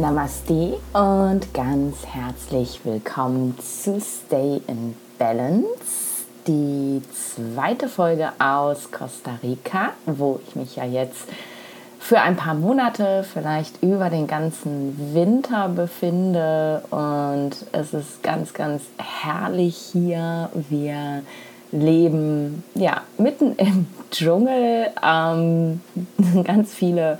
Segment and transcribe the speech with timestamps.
[0.00, 9.90] Namaste und ganz herzlich willkommen zu Stay in Balance, die zweite Folge aus Costa Rica,
[10.06, 11.28] wo ich mich ja jetzt
[11.98, 18.84] für ein paar Monate, vielleicht über den ganzen Winter befinde und es ist ganz, ganz
[18.96, 20.48] herrlich hier.
[20.70, 21.22] Wir
[21.72, 25.82] leben ja mitten im Dschungel, ähm,
[26.44, 27.18] ganz viele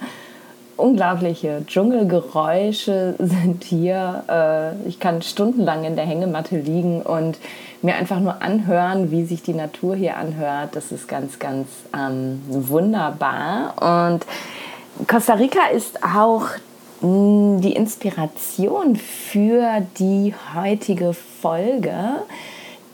[0.81, 4.25] unglaubliche Dschungelgeräusche sind hier.
[4.29, 7.39] Äh, ich kann stundenlang in der Hängematte liegen und
[7.83, 10.77] mir einfach nur anhören, wie sich die Natur hier anhört.
[10.77, 14.11] Das ist ganz, ganz ähm, wunderbar.
[14.11, 14.27] Und
[15.07, 16.47] Costa Rica ist auch
[17.01, 21.95] hm, die Inspiration für die heutige Folge,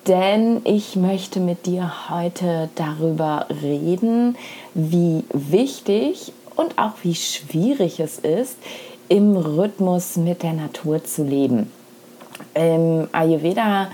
[0.06, 4.36] denn ich möchte mit dir heute darüber reden,
[4.74, 8.56] wie wichtig und auch wie schwierig es ist,
[9.08, 11.70] im Rhythmus mit der Natur zu leben.
[12.54, 13.88] Im Ayurveda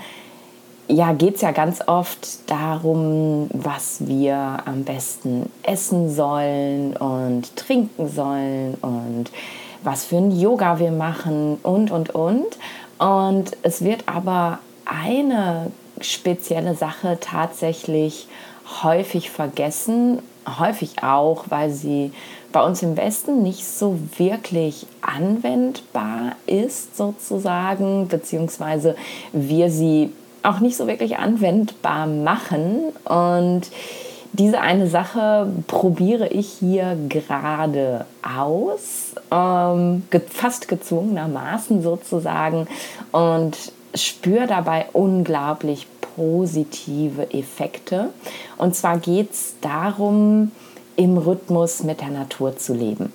[0.87, 8.09] ja, geht es ja ganz oft darum, was wir am besten essen sollen und trinken
[8.09, 9.25] sollen und
[9.83, 12.57] was für ein Yoga wir machen und, und, und.
[12.99, 18.27] Und es wird aber eine spezielle Sache tatsächlich
[18.83, 20.19] häufig vergessen,
[20.59, 22.11] häufig auch, weil sie
[22.53, 28.95] bei uns im Westen nicht so wirklich anwendbar ist sozusagen, beziehungsweise
[29.33, 32.93] wir sie auch nicht so wirklich anwendbar machen.
[33.05, 33.63] Und
[34.33, 42.67] diese eine Sache probiere ich hier gerade aus, ähm, fast gezwungenermaßen sozusagen,
[43.11, 43.57] und
[43.95, 48.09] spüre dabei unglaublich positive Effekte.
[48.57, 50.51] Und zwar geht es darum,
[50.95, 53.11] im Rhythmus mit der Natur zu leben.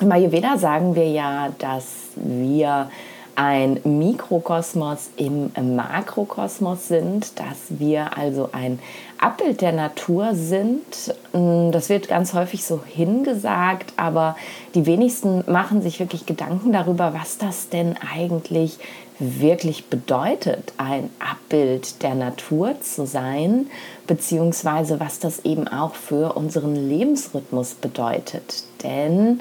[0.00, 2.90] Im Ayurveda sagen wir ja, dass wir
[3.36, 8.80] ein Mikrokosmos im Makrokosmos sind, dass wir also ein
[9.18, 11.14] Abbild der Natur sind.
[11.32, 14.36] Das wird ganz häufig so hingesagt, aber
[14.74, 18.78] die wenigsten machen sich wirklich Gedanken darüber, was das denn eigentlich
[19.20, 23.66] wirklich bedeutet, ein Abbild der Natur zu sein,
[24.06, 28.64] beziehungsweise was das eben auch für unseren Lebensrhythmus bedeutet.
[28.82, 29.40] Denn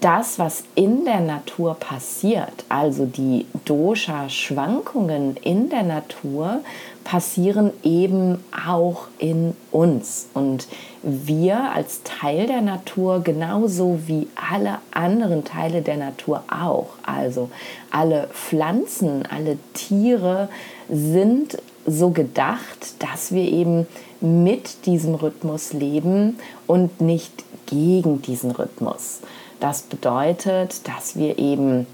[0.00, 6.60] das, was in der Natur passiert, also die Dosha-Schwankungen in der Natur,
[7.04, 10.26] passieren eben auch in uns.
[10.34, 10.66] Und
[11.02, 17.50] wir als Teil der Natur, genauso wie alle anderen Teile der Natur auch, also
[17.90, 20.48] alle Pflanzen, alle Tiere,
[20.88, 23.86] sind so gedacht, dass wir eben
[24.20, 29.20] mit diesem Rhythmus leben und nicht gegen diesen Rhythmus.
[29.60, 31.86] Das bedeutet, dass wir eben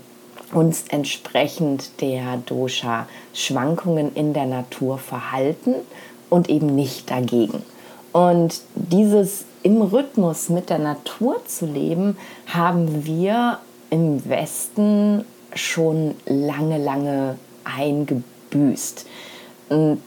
[0.53, 5.75] uns entsprechend der Dosha-Schwankungen in der Natur verhalten
[6.29, 7.63] und eben nicht dagegen.
[8.13, 12.17] Und dieses im Rhythmus mit der Natur zu leben,
[12.47, 13.59] haben wir
[13.91, 15.25] im Westen
[15.55, 19.07] schon lange, lange eingebüßt.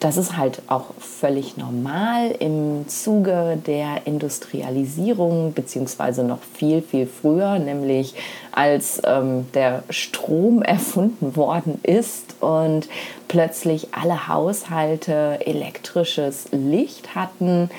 [0.02, 7.60] Das ist halt auch völlig normal im Zuge der Industrialisierung, beziehungsweise noch viel, viel früher,
[7.60, 8.14] nämlich
[8.52, 12.90] als ähm, der Strom erfunden worden ist und
[13.30, 17.70] plötzlich alle Haushalte elektrisches Licht hatten,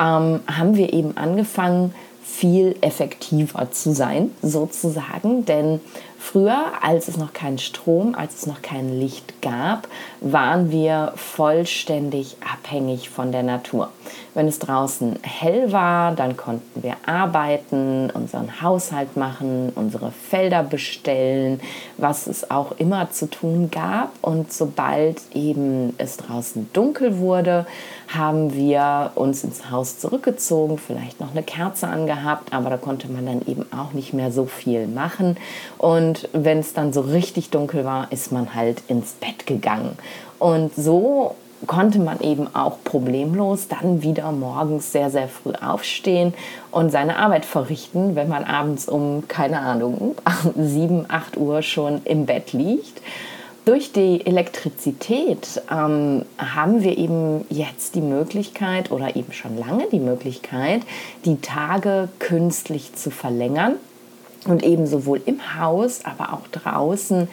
[0.00, 5.44] ähm, haben wir eben angefangen, viel effektiver zu sein, sozusagen.
[5.44, 5.80] Denn
[6.24, 9.88] früher, als es noch keinen Strom, als es noch kein Licht gab,
[10.20, 13.90] waren wir vollständig abhängig von der Natur.
[14.34, 21.60] Wenn es draußen hell war, dann konnten wir arbeiten, unseren Haushalt machen, unsere Felder bestellen,
[21.98, 24.10] was es auch immer zu tun gab.
[24.22, 27.66] Und sobald eben es draußen dunkel wurde,
[28.08, 33.26] haben wir uns ins Haus zurückgezogen, vielleicht noch eine Kerze angehabt, aber da konnte man
[33.26, 35.36] dann eben auch nicht mehr so viel machen.
[35.78, 39.96] Und wenn es dann so richtig dunkel war, ist man halt ins Bett gegangen.
[40.38, 46.34] Und so konnte man eben auch problemlos dann wieder morgens sehr, sehr früh aufstehen
[46.70, 50.16] und seine Arbeit verrichten, wenn man abends um, keine Ahnung,
[50.56, 53.00] 7, 8 Uhr schon im Bett liegt.
[53.64, 60.00] Durch die Elektrizität ähm, haben wir eben jetzt die Möglichkeit oder eben schon lange die
[60.00, 60.82] Möglichkeit,
[61.24, 63.76] die Tage künstlich zu verlängern
[64.46, 67.28] und eben sowohl im Haus, aber auch draußen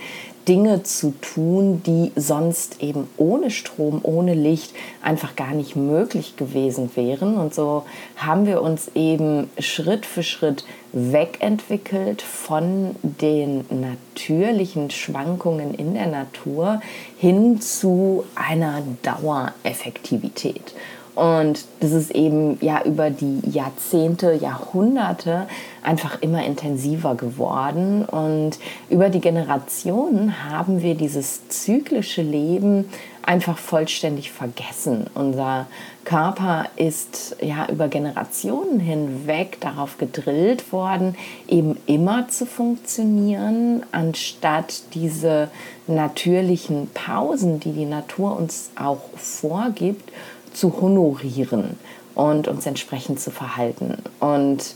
[0.48, 6.90] Dinge zu tun, die sonst eben ohne Strom, ohne Licht einfach gar nicht möglich gewesen
[6.96, 7.38] wären.
[7.38, 7.84] Und so
[8.16, 16.82] haben wir uns eben Schritt für Schritt wegentwickelt von den natürlichen Schwankungen in der Natur
[17.18, 20.74] hin zu einer Dauereffektivität.
[21.22, 25.46] Und das ist eben ja über die Jahrzehnte, Jahrhunderte
[25.84, 28.06] einfach immer intensiver geworden.
[28.06, 28.58] Und
[28.90, 32.90] über die Generationen haben wir dieses zyklische Leben
[33.24, 35.06] einfach vollständig vergessen.
[35.14, 35.68] Unser
[36.06, 41.16] Körper ist ja über Generationen hinweg darauf gedrillt worden,
[41.48, 45.50] eben immer zu funktionieren, anstatt diese
[45.86, 50.12] natürlichen Pausen, die die Natur uns auch vorgibt,
[50.54, 51.78] zu honorieren
[52.16, 53.98] und uns entsprechend zu verhalten.
[54.20, 54.76] Und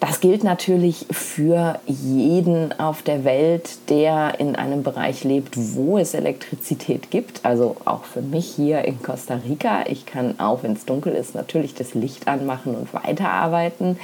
[0.00, 6.14] das gilt natürlich für jeden auf der Welt, der in einem Bereich lebt, wo es
[6.14, 7.44] Elektrizität gibt.
[7.44, 9.86] Also auch für mich hier in Costa Rica.
[9.88, 13.98] Ich kann auch, wenn es dunkel ist, natürlich das Licht anmachen und weiterarbeiten.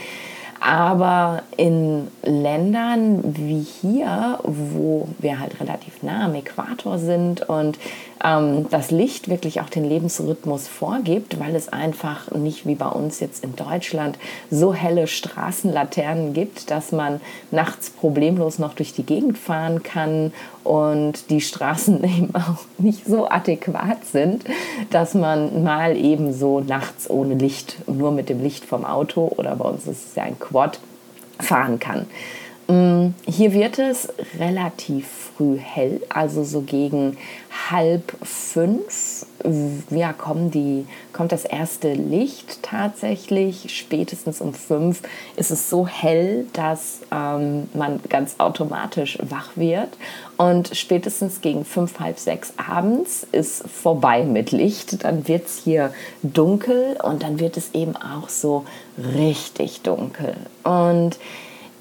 [0.58, 7.78] Aber in Ländern wie hier, wo wir halt relativ nah am Äquator sind und
[8.24, 13.20] ähm, das Licht wirklich auch den Lebensrhythmus vorgibt, weil es einfach nicht wie bei uns
[13.20, 14.18] jetzt in Deutschland
[14.50, 20.32] so helle Straßenlaternen gibt, dass man nachts problemlos noch durch die Gegend fahren kann
[20.64, 24.44] und die Straßen eben auch nicht so adäquat sind,
[24.90, 29.54] dass man mal eben so nachts ohne Licht, nur mit dem Licht vom Auto oder
[29.56, 30.80] bei uns ist es ja ein Quad,
[31.38, 32.06] fahren kann.
[32.68, 34.08] Mm, hier wird es
[34.38, 35.06] relativ
[35.36, 37.16] früh hell, also so gegen
[37.70, 39.26] halb fünf
[39.90, 43.76] ja, kommen die, kommt das erste Licht tatsächlich.
[43.76, 45.02] Spätestens um fünf
[45.36, 49.90] ist es so hell, dass ähm, man ganz automatisch wach wird.
[50.38, 55.04] Und spätestens gegen fünf, halb sechs abends ist vorbei mit Licht.
[55.04, 58.64] Dann wird es hier dunkel und dann wird es eben auch so
[59.14, 60.36] richtig dunkel.
[60.62, 61.18] Und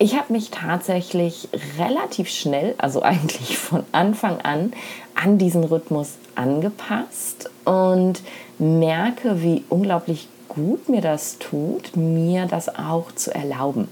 [0.03, 1.47] ich habe mich tatsächlich
[1.79, 4.73] relativ schnell, also eigentlich von Anfang an,
[5.15, 8.21] an diesen Rhythmus angepasst und
[8.59, 13.87] merke, wie unglaublich gut mir das tut, mir das auch zu erlauben.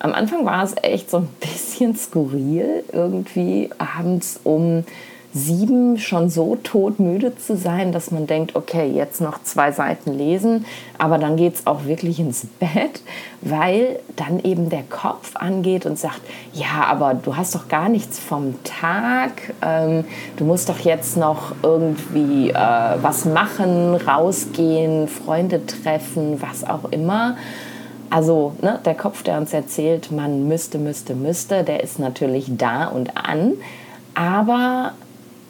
[0.00, 4.84] Am Anfang war es echt so ein bisschen skurril, irgendwie abends um
[5.34, 10.64] sieben schon so todmüde zu sein, dass man denkt, okay, jetzt noch zwei Seiten lesen,
[10.96, 13.02] aber dann geht es auch wirklich ins Bett,
[13.40, 16.20] weil dann eben der Kopf angeht und sagt,
[16.52, 20.04] ja, aber du hast doch gar nichts vom Tag, ähm,
[20.36, 27.36] du musst doch jetzt noch irgendwie äh, was machen, rausgehen, Freunde treffen, was auch immer.
[28.08, 32.86] Also ne, der Kopf, der uns erzählt, man müsste, müsste, müsste, der ist natürlich da
[32.86, 33.54] und an.
[34.14, 34.92] Aber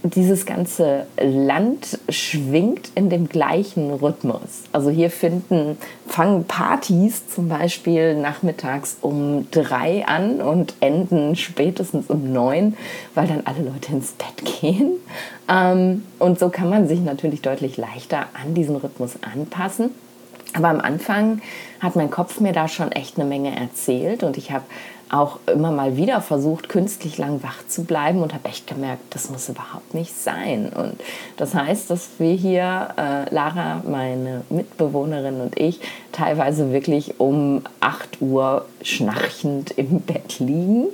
[0.05, 4.65] dieses ganze Land schwingt in dem gleichen Rhythmus.
[4.71, 12.33] Also hier finden, fangen Partys zum Beispiel nachmittags um drei an und enden spätestens um
[12.33, 12.77] neun,
[13.15, 14.93] weil dann alle Leute ins Bett gehen.
[15.49, 19.91] Ähm, und so kann man sich natürlich deutlich leichter an diesen Rhythmus anpassen.
[20.55, 21.41] Aber am Anfang
[21.81, 24.65] hat mein Kopf mir da schon echt eine Menge erzählt und ich habe
[25.11, 29.31] auch immer mal wieder versucht, künstlich lang wach zu bleiben und habe echt gemerkt, das
[29.31, 30.70] muss überhaupt nicht sein.
[30.75, 31.01] Und
[31.37, 35.81] das heißt, dass wir hier, äh, Lara, meine Mitbewohnerin und ich,
[36.15, 40.87] teilweise wirklich um 8 Uhr schnarchend im Bett liegen.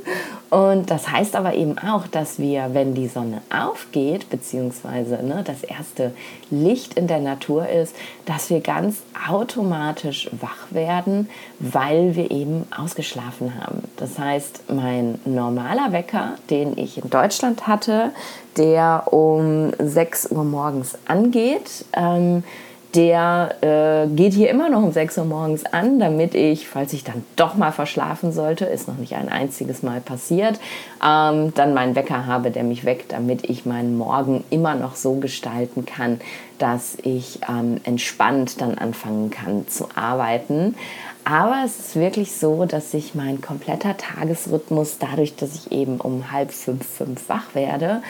[0.48, 5.62] Und das heißt aber eben auch, dass wir, wenn die Sonne aufgeht, beziehungsweise ne, das
[5.62, 6.12] erste
[6.50, 11.28] Licht in der Natur ist, dass wir ganz automatisch wach werden,
[11.60, 13.84] weil wir eben ausgeschlafen haben.
[13.96, 18.10] Das heißt, mein normaler Wecker, den ich in Deutschland hatte,
[18.56, 22.42] der um 6 Uhr morgens angeht, ähm,
[22.94, 27.04] der äh, geht hier immer noch um 6 Uhr morgens an, damit ich, falls ich
[27.04, 30.58] dann doch mal verschlafen sollte, ist noch nicht ein einziges Mal passiert,
[31.04, 35.14] ähm, dann meinen Wecker habe, der mich weckt, damit ich meinen Morgen immer noch so
[35.14, 36.20] gestalten kann,
[36.58, 40.74] dass ich ähm, entspannt dann anfangen kann zu arbeiten.
[41.24, 46.32] Aber es ist wirklich so, dass sich mein kompletter Tagesrhythmus, dadurch, dass ich eben um
[46.32, 48.02] halb fünf, fünf wach werde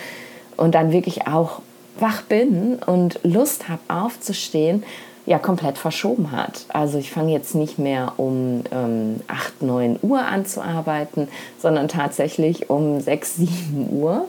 [0.56, 1.60] und dann wirklich auch
[2.00, 4.84] wach bin und Lust habe aufzustehen,
[5.26, 6.64] ja komplett verschoben hat.
[6.68, 11.28] Also ich fange jetzt nicht mehr um ähm, 8, 9 Uhr an zu arbeiten,
[11.58, 14.26] sondern tatsächlich um 6, 7 Uhr.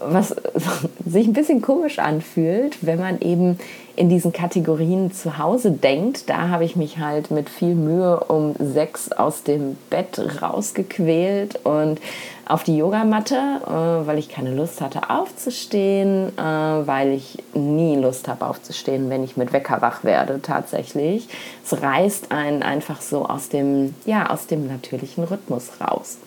[0.00, 0.34] was
[1.06, 3.58] sich ein bisschen komisch anfühlt, wenn man eben
[3.96, 6.28] in diesen Kategorien zu Hause denkt.
[6.28, 12.00] Da habe ich mich halt mit viel Mühe um sechs aus dem Bett rausgequält und
[12.46, 18.28] auf die Yogamatte, äh, weil ich keine Lust hatte aufzustehen, äh, weil ich nie Lust
[18.28, 21.28] habe aufzustehen, wenn ich mit Wecker wach werde tatsächlich.
[21.64, 26.18] Es reißt einen einfach so aus dem, ja, aus dem natürlichen Rhythmus raus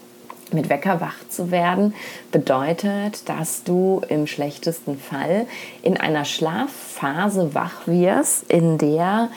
[0.52, 1.94] mit Wecker wach zu werden,
[2.32, 5.48] bedeutet, dass du im schlechtesten Fall
[5.82, 9.30] in einer Schlafphase wach wirst, in der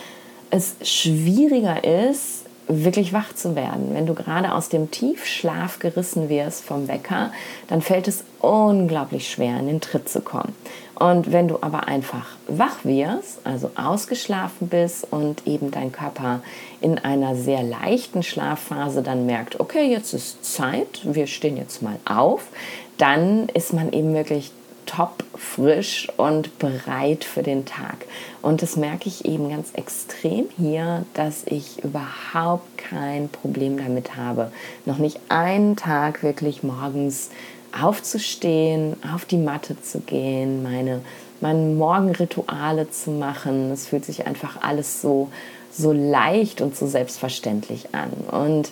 [0.51, 3.95] es schwieriger ist, wirklich wach zu werden.
[3.95, 7.33] Wenn du gerade aus dem Tiefschlaf gerissen wirst vom Wecker,
[7.69, 10.55] dann fällt es unglaublich schwer, in den Tritt zu kommen.
[10.99, 16.41] Und wenn du aber einfach wach wirst, also ausgeschlafen bist und eben dein Körper
[16.81, 22.01] in einer sehr leichten Schlafphase dann merkt, okay, jetzt ist Zeit, wir stehen jetzt mal
[22.05, 22.49] auf,
[22.97, 24.51] dann ist man eben wirklich
[24.87, 28.07] top frisch und bereit für den Tag.
[28.43, 34.51] Und das merke ich eben ganz extrem hier, dass ich überhaupt kein Problem damit habe,
[34.85, 37.31] noch nicht einen Tag wirklich morgens
[37.83, 41.01] aufzustehen, auf die Matte zu gehen, meine,
[41.41, 43.71] meine Morgenrituale zu machen.
[43.71, 45.29] Es fühlt sich einfach alles so,
[45.71, 48.11] so leicht und so selbstverständlich an.
[48.31, 48.71] Und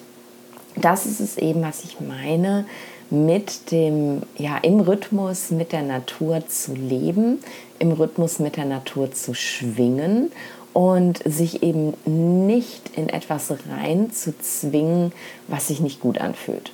[0.76, 2.66] das ist es eben, was ich meine,
[3.10, 7.38] mit dem, ja, im Rhythmus mit der Natur zu leben,
[7.78, 10.32] im Rhythmus mit der Natur zu schwingen
[10.72, 15.12] und sich eben nicht in etwas rein zu zwingen,
[15.48, 16.72] was sich nicht gut anfühlt.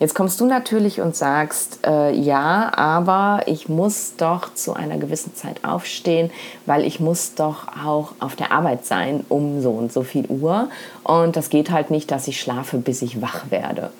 [0.00, 5.34] Jetzt kommst du natürlich und sagst, äh, ja, aber ich muss doch zu einer gewissen
[5.34, 6.30] Zeit aufstehen,
[6.66, 10.68] weil ich muss doch auch auf der Arbeit sein um so und so viel Uhr.
[11.04, 13.90] Und das geht halt nicht, dass ich schlafe, bis ich wach werde.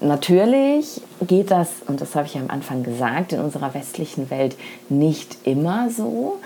[0.00, 4.56] Natürlich geht das, und das habe ich am Anfang gesagt, in unserer westlichen Welt
[4.88, 6.38] nicht immer so.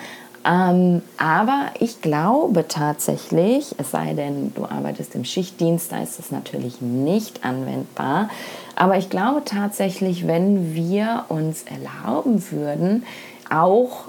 [0.44, 6.30] Ähm, aber ich glaube tatsächlich, es sei denn, du arbeitest im Schichtdienst, da ist das
[6.30, 8.28] natürlich nicht anwendbar.
[8.76, 13.04] Aber ich glaube tatsächlich, wenn wir uns erlauben würden,
[13.50, 14.06] auch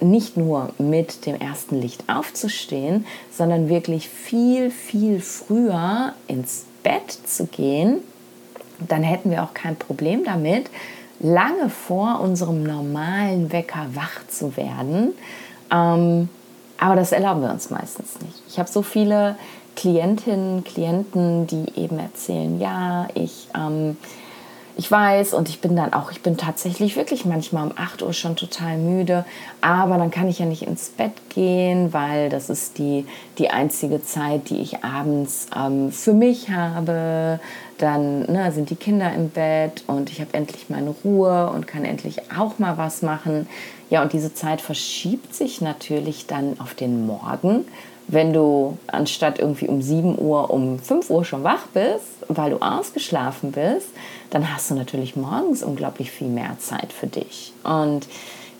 [0.00, 7.46] nicht nur mit dem ersten Licht aufzustehen, sondern wirklich viel, viel früher ins Bett zu
[7.46, 8.00] gehen,
[8.88, 10.68] dann hätten wir auch kein Problem damit,
[11.20, 15.12] lange vor unserem normalen Wecker wach zu werden.
[15.70, 16.28] Ähm,
[16.78, 18.42] aber das erlauben wir uns meistens nicht.
[18.48, 19.36] Ich habe so viele
[19.76, 23.96] Klientinnen, Klienten, die eben erzählen, ja, ich, ähm,
[24.76, 28.12] ich weiß und ich bin dann auch, ich bin tatsächlich wirklich manchmal um 8 Uhr
[28.12, 29.24] schon total müde,
[29.60, 33.06] aber dann kann ich ja nicht ins Bett gehen, weil das ist die,
[33.38, 37.38] die einzige Zeit, die ich abends ähm, für mich habe.
[37.78, 41.84] Dann ne, sind die Kinder im Bett und ich habe endlich meine Ruhe und kann
[41.84, 43.48] endlich auch mal was machen.
[43.90, 47.66] Ja, und diese Zeit verschiebt sich natürlich dann auf den Morgen
[48.08, 52.58] wenn du anstatt irgendwie um 7 Uhr um 5 Uhr schon wach bist, weil du
[52.58, 53.88] ausgeschlafen bist,
[54.30, 57.52] dann hast du natürlich morgens unglaublich viel mehr Zeit für dich.
[57.64, 58.06] Und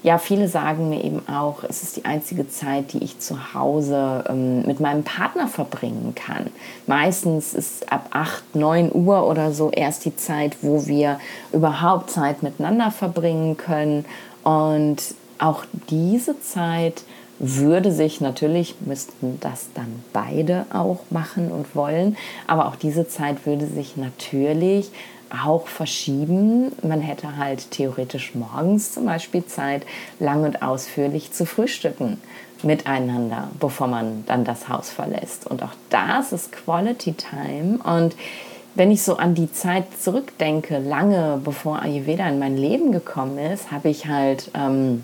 [0.03, 4.25] ja, viele sagen mir eben auch, es ist die einzige Zeit, die ich zu Hause
[4.29, 6.49] ähm, mit meinem Partner verbringen kann.
[6.89, 11.21] Meistens ist ab 8, 9 Uhr oder so erst die Zeit, wo wir
[11.53, 14.05] überhaupt Zeit miteinander verbringen können.
[14.43, 17.05] Und auch diese Zeit
[17.43, 23.45] würde sich natürlich, müssten das dann beide auch machen und wollen, aber auch diese Zeit
[23.47, 24.93] würde sich natürlich
[25.45, 26.73] auch verschieben.
[26.83, 29.85] Man hätte halt theoretisch morgens zum Beispiel Zeit,
[30.21, 32.19] lang und ausführlich zu frühstücken
[32.63, 35.49] miteinander, bevor man dann das Haus verlässt.
[35.49, 37.81] Und auch das ist Quality Time.
[37.83, 38.15] Und
[38.77, 43.73] wenn ich so an die Zeit zurückdenke, lange bevor Ayurveda in mein Leben gekommen ist,
[43.73, 45.03] habe ich halt ähm,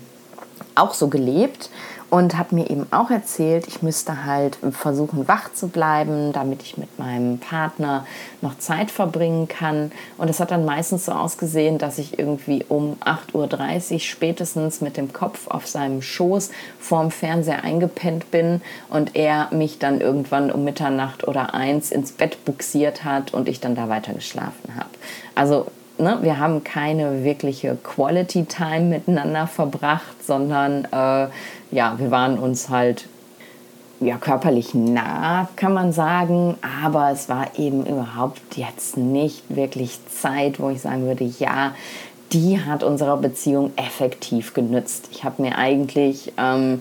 [0.75, 1.69] auch so gelebt
[2.09, 6.77] und habe mir eben auch erzählt, ich müsste halt versuchen, wach zu bleiben, damit ich
[6.77, 8.05] mit meinem Partner
[8.41, 9.91] noch Zeit verbringen kann.
[10.17, 14.97] Und es hat dann meistens so ausgesehen, dass ich irgendwie um 8.30 Uhr spätestens mit
[14.97, 16.49] dem Kopf auf seinem Schoß
[16.79, 22.43] vorm Fernseher eingepennt bin und er mich dann irgendwann um Mitternacht oder eins ins Bett
[22.45, 24.89] buxiert hat und ich dann da weiter geschlafen habe.
[25.35, 25.67] Also
[25.99, 31.27] ne, wir haben keine wirkliche Quality Time miteinander verbracht, sondern äh,
[31.71, 33.05] ja, wir waren uns halt
[33.99, 40.59] ja, körperlich nah, kann man sagen, aber es war eben überhaupt jetzt nicht wirklich Zeit,
[40.59, 41.73] wo ich sagen würde, ja,
[42.31, 45.09] die hat unserer Beziehung effektiv genützt.
[45.11, 46.79] Ich habe mir eigentlich ähm,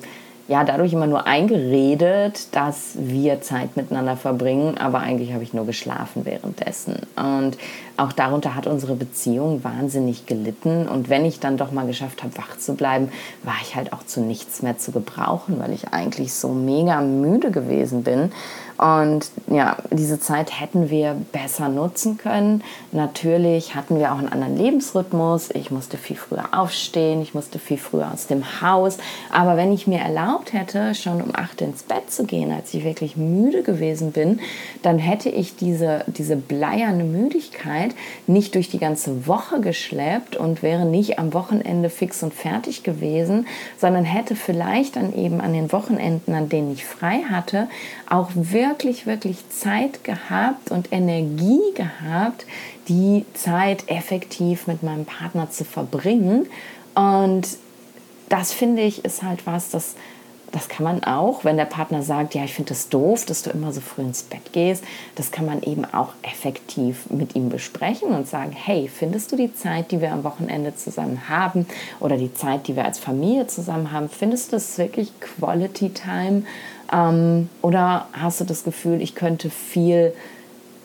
[0.48, 5.66] ja dadurch immer nur eingeredet, dass wir Zeit miteinander verbringen, aber eigentlich habe ich nur
[5.66, 6.96] geschlafen währenddessen.
[7.16, 7.58] Und
[7.98, 10.88] auch darunter hat unsere Beziehung wahnsinnig gelitten.
[10.88, 13.10] Und wenn ich dann doch mal geschafft habe, wach zu bleiben,
[13.42, 17.50] war ich halt auch zu nichts mehr zu gebrauchen, weil ich eigentlich so mega müde
[17.50, 18.32] gewesen bin.
[18.78, 22.62] Und ja, diese Zeit hätten wir besser nutzen können.
[22.92, 25.50] Natürlich hatten wir auch einen anderen Lebensrhythmus.
[25.50, 28.98] Ich musste viel früher aufstehen, ich musste viel früher aus dem Haus.
[29.32, 32.84] Aber wenn ich mir erlaubt hätte, schon um acht ins Bett zu gehen, als ich
[32.84, 34.38] wirklich müde gewesen bin,
[34.82, 37.96] dann hätte ich diese, diese bleierne Müdigkeit
[38.28, 43.48] nicht durch die ganze Woche geschleppt und wäre nicht am Wochenende fix und fertig gewesen,
[43.76, 47.66] sondern hätte vielleicht dann eben an den Wochenenden, an denen ich frei hatte,
[48.08, 52.46] auch wirklich wirklich, wirklich Zeit gehabt und Energie gehabt,
[52.88, 56.46] die Zeit effektiv mit meinem Partner zu verbringen.
[56.94, 57.48] Und
[58.28, 59.94] das finde ich ist halt was, das,
[60.52, 63.42] das kann man auch, wenn der Partner sagt, ja, ich finde es das doof, dass
[63.42, 64.84] du immer so früh ins Bett gehst,
[65.14, 69.54] das kann man eben auch effektiv mit ihm besprechen und sagen, hey, findest du die
[69.54, 71.66] Zeit, die wir am Wochenende zusammen haben
[72.00, 76.42] oder die Zeit, die wir als Familie zusammen haben, findest du das wirklich Quality Time?
[76.92, 80.12] Ähm, oder hast du das Gefühl, ich könnte viel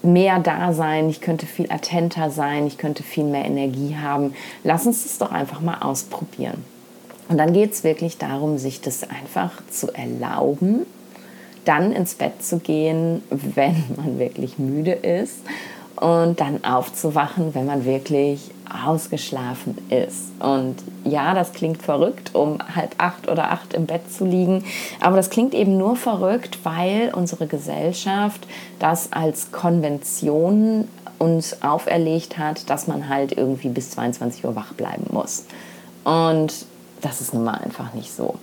[0.01, 4.33] mehr da sein, ich könnte viel attenter sein, ich könnte viel mehr Energie haben.
[4.63, 6.63] Lass uns das doch einfach mal ausprobieren.
[7.29, 10.85] Und dann geht es wirklich darum, sich das einfach zu erlauben,
[11.63, 15.37] dann ins Bett zu gehen, wenn man wirklich müde ist
[15.95, 18.51] und dann aufzuwachen, wenn man wirklich
[18.85, 20.31] ausgeschlafen ist.
[20.39, 24.63] Und ja, das klingt verrückt, um halb acht oder acht im Bett zu liegen,
[24.99, 28.47] aber das klingt eben nur verrückt, weil unsere Gesellschaft
[28.79, 30.87] das als Konvention
[31.19, 35.45] uns auferlegt hat, dass man halt irgendwie bis 22 Uhr wach bleiben muss.
[36.03, 36.65] Und
[37.01, 38.35] das ist nun mal einfach nicht so.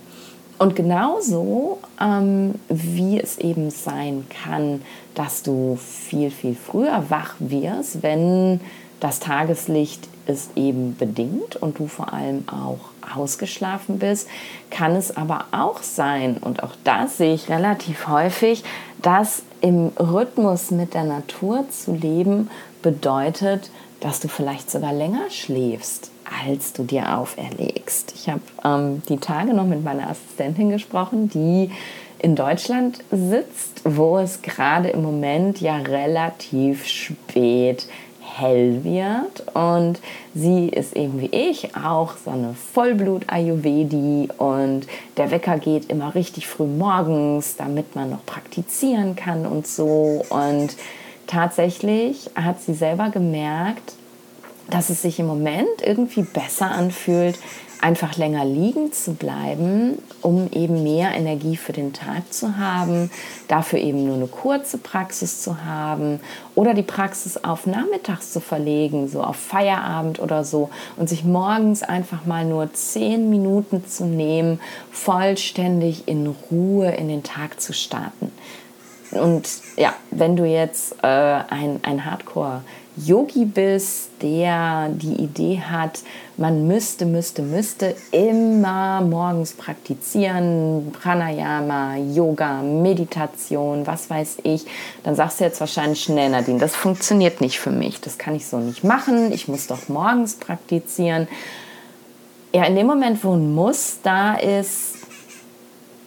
[0.61, 4.83] Und genauso ähm, wie es eben sein kann,
[5.15, 8.61] dass du viel, viel früher wach wirst, wenn
[8.99, 12.77] das Tageslicht es eben bedingt und du vor allem auch
[13.17, 14.27] ausgeschlafen bist,
[14.69, 18.63] kann es aber auch sein, und auch das sehe ich relativ häufig,
[19.01, 22.51] dass im Rhythmus mit der Natur zu leben
[22.83, 23.71] bedeutet,
[24.01, 26.11] dass du vielleicht sogar länger schläfst
[26.45, 28.13] als du dir auferlegst.
[28.15, 31.71] Ich habe ähm, die Tage noch mit meiner Assistentin gesprochen, die
[32.19, 37.87] in Deutschland sitzt, wo es gerade im Moment ja relativ spät
[38.19, 39.55] hell wird.
[39.55, 39.99] Und
[40.33, 44.87] sie ist eben wie ich auch so eine Vollblut Ayurvedi und
[45.17, 50.23] der Wecker geht immer richtig früh morgens, damit man noch praktizieren kann und so.
[50.29, 50.75] Und
[51.31, 53.93] tatsächlich hat sie selber gemerkt,
[54.69, 57.37] dass es sich im Moment irgendwie besser anfühlt,
[57.79, 63.09] einfach länger liegen zu bleiben, um eben mehr Energie für den Tag zu haben,
[63.47, 66.19] dafür eben nur eine kurze Praxis zu haben
[66.53, 71.81] oder die Praxis auf nachmittags zu verlegen, so auf Feierabend oder so und sich morgens
[71.81, 74.59] einfach mal nur zehn Minuten zu nehmen,
[74.91, 78.31] vollständig in Ruhe in den Tag zu starten.
[79.11, 79.47] Und
[79.77, 82.61] ja, wenn du jetzt äh, ein, ein Hardcore
[82.97, 85.99] Yogi bist, der die Idee hat,
[86.37, 94.65] man müsste, müsste, müsste immer morgens praktizieren, Pranayama, Yoga, Meditation, was weiß ich,
[95.03, 98.45] dann sagst du jetzt wahrscheinlich schnell, Nadine, das funktioniert nicht für mich, das kann ich
[98.45, 101.27] so nicht machen, ich muss doch morgens praktizieren.
[102.53, 104.95] Ja, in dem Moment, wo ein Muss da ist,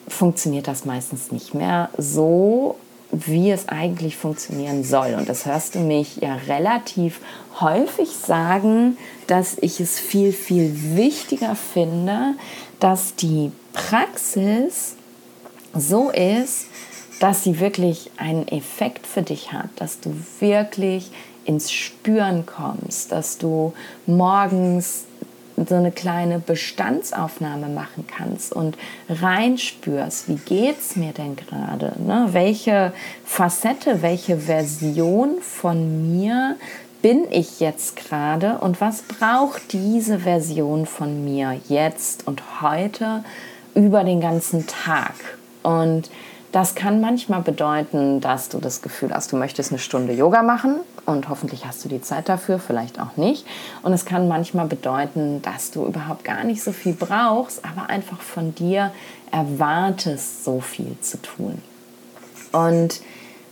[0.06, 2.76] funktioniert das meistens nicht mehr so,
[3.14, 5.14] wie es eigentlich funktionieren soll.
[5.14, 7.20] Und das hörst du mich ja relativ
[7.61, 8.96] häufig sagen,
[9.27, 12.35] dass ich es viel, viel wichtiger finde,
[12.81, 14.96] dass die Praxis
[15.74, 16.66] so ist,
[17.20, 21.11] dass sie wirklich einen Effekt für dich hat, dass du wirklich
[21.44, 23.72] ins Spüren kommst, dass du
[24.07, 25.05] morgens
[25.68, 28.77] so eine kleine Bestandsaufnahme machen kannst und
[29.09, 31.92] reinspürst, wie geht es mir denn gerade?
[31.98, 32.29] Ne?
[32.33, 32.92] Welche
[33.24, 36.57] Facette, welche Version von mir
[37.03, 43.22] bin ich jetzt gerade und was braucht diese Version von mir jetzt und heute
[43.74, 45.14] über den ganzen Tag?
[45.62, 46.11] Und
[46.54, 50.76] das kann manchmal bedeuten, dass du das Gefühl hast, du möchtest eine Stunde Yoga machen
[51.04, 53.44] und hoffentlich hast du die Zeit dafür, vielleicht auch nicht.
[53.82, 58.20] Und es kann manchmal bedeuten, dass du überhaupt gar nicht so viel brauchst, aber einfach
[58.20, 58.92] von dir
[59.32, 61.60] erwartest, so viel zu tun.
[62.52, 63.00] Und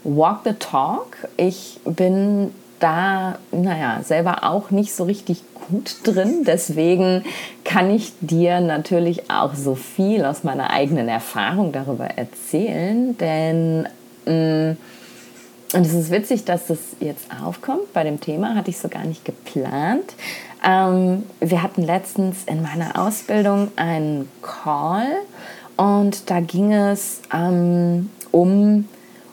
[0.04, 6.44] Walk the Talk, ich bin da, naja, selber auch nicht so richtig gut drin.
[6.44, 7.24] Deswegen
[7.64, 13.88] kann ich dir natürlich auch so viel aus meiner eigenen Erfahrung darüber erzählen, denn
[14.26, 14.76] mm,
[15.74, 17.94] und es ist witzig, dass das jetzt aufkommt.
[17.94, 20.14] Bei dem Thema hatte ich so gar nicht geplant.
[20.62, 25.06] Ähm, wir hatten letztens in meiner Ausbildung einen Call
[25.78, 28.86] und da ging es ähm, um,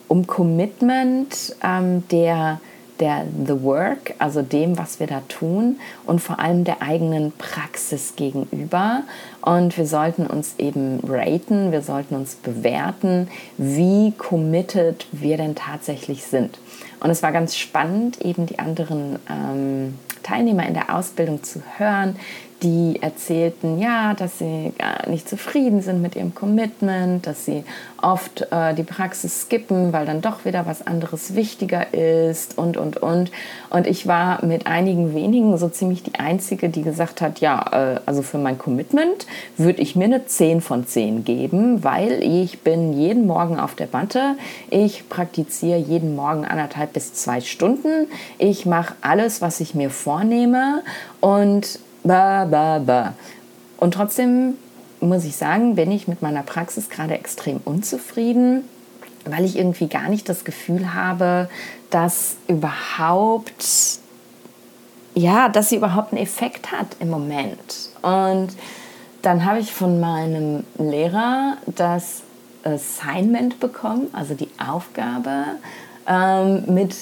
[0.07, 2.61] um Commitment ähm, der
[2.99, 8.13] der The Work, also dem, was wir da tun und vor allem der eigenen Praxis
[8.15, 9.03] gegenüber.
[9.41, 16.23] Und wir sollten uns eben raten, wir sollten uns bewerten, wie committed wir denn tatsächlich
[16.23, 16.59] sind.
[16.99, 22.17] Und es war ganz spannend, eben die anderen ähm, Teilnehmer in der Ausbildung zu hören,
[22.61, 27.63] die erzählten, ja, dass sie gar nicht zufrieden sind mit ihrem Commitment, dass sie
[28.01, 32.97] oft äh, die Praxis skippen, weil dann doch wieder was anderes wichtiger ist und, und,
[32.97, 33.31] und.
[33.69, 37.99] Und ich war mit einigen wenigen so ziemlich die Einzige, die gesagt hat, ja, äh,
[38.05, 39.25] also für mein Commitment
[39.57, 43.87] würde ich mir eine 10 von 10 geben, weil ich bin jeden Morgen auf der
[43.91, 44.35] Matte,
[44.69, 50.83] ich praktiziere jeden Morgen anderthalb bis zwei Stunden, ich mache alles, was ich mir vornehme.
[51.21, 53.13] Und ba, ba, ba.
[53.77, 54.55] Und trotzdem
[54.99, 58.63] muss ich sagen, bin ich mit meiner Praxis gerade extrem unzufrieden,
[59.25, 61.49] weil ich irgendwie gar nicht das Gefühl habe,
[61.91, 63.99] dass überhaupt,
[65.13, 67.91] ja, dass sie überhaupt einen Effekt hat im Moment.
[68.01, 68.49] Und
[69.21, 72.23] dann habe ich von meinem Lehrer das
[72.63, 75.43] Assignment bekommen, also die Aufgabe,
[76.07, 76.95] ähm, mit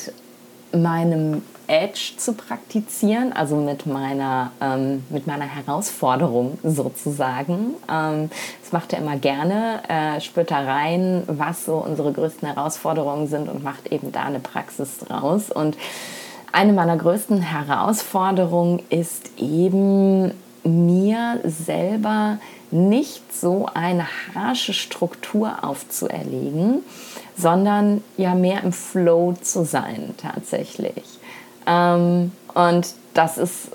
[0.74, 7.75] meinem Edge zu praktizieren, also mit meiner, ähm, mit meiner Herausforderung sozusagen.
[7.91, 8.30] Ähm,
[8.62, 13.49] das macht er immer gerne, äh, spürt da rein, was so unsere größten Herausforderungen sind
[13.49, 15.51] und macht eben da eine Praxis draus.
[15.51, 15.77] Und
[16.51, 20.32] eine meiner größten Herausforderungen ist eben
[20.63, 22.39] mir selber
[22.71, 26.80] nicht so eine harsche Struktur aufzuerlegen,
[27.38, 31.16] sondern ja mehr im Flow zu sein tatsächlich.
[31.67, 33.69] Ähm, und das ist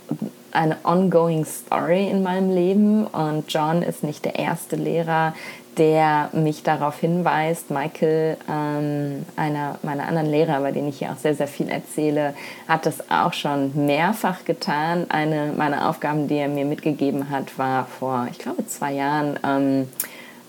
[0.52, 5.34] eine ongoing Story in meinem Leben und John ist nicht der erste Lehrer,
[5.78, 7.70] der mich darauf hinweist.
[7.70, 12.34] Michael, ähm, einer meiner anderen Lehrer, bei denen ich hier auch sehr, sehr viel erzähle,
[12.68, 15.06] hat das auch schon mehrfach getan.
[15.08, 19.38] Eine meiner Aufgaben, die er mir mitgegeben hat, war vor, ich glaube, zwei Jahren.
[19.44, 19.88] Ähm,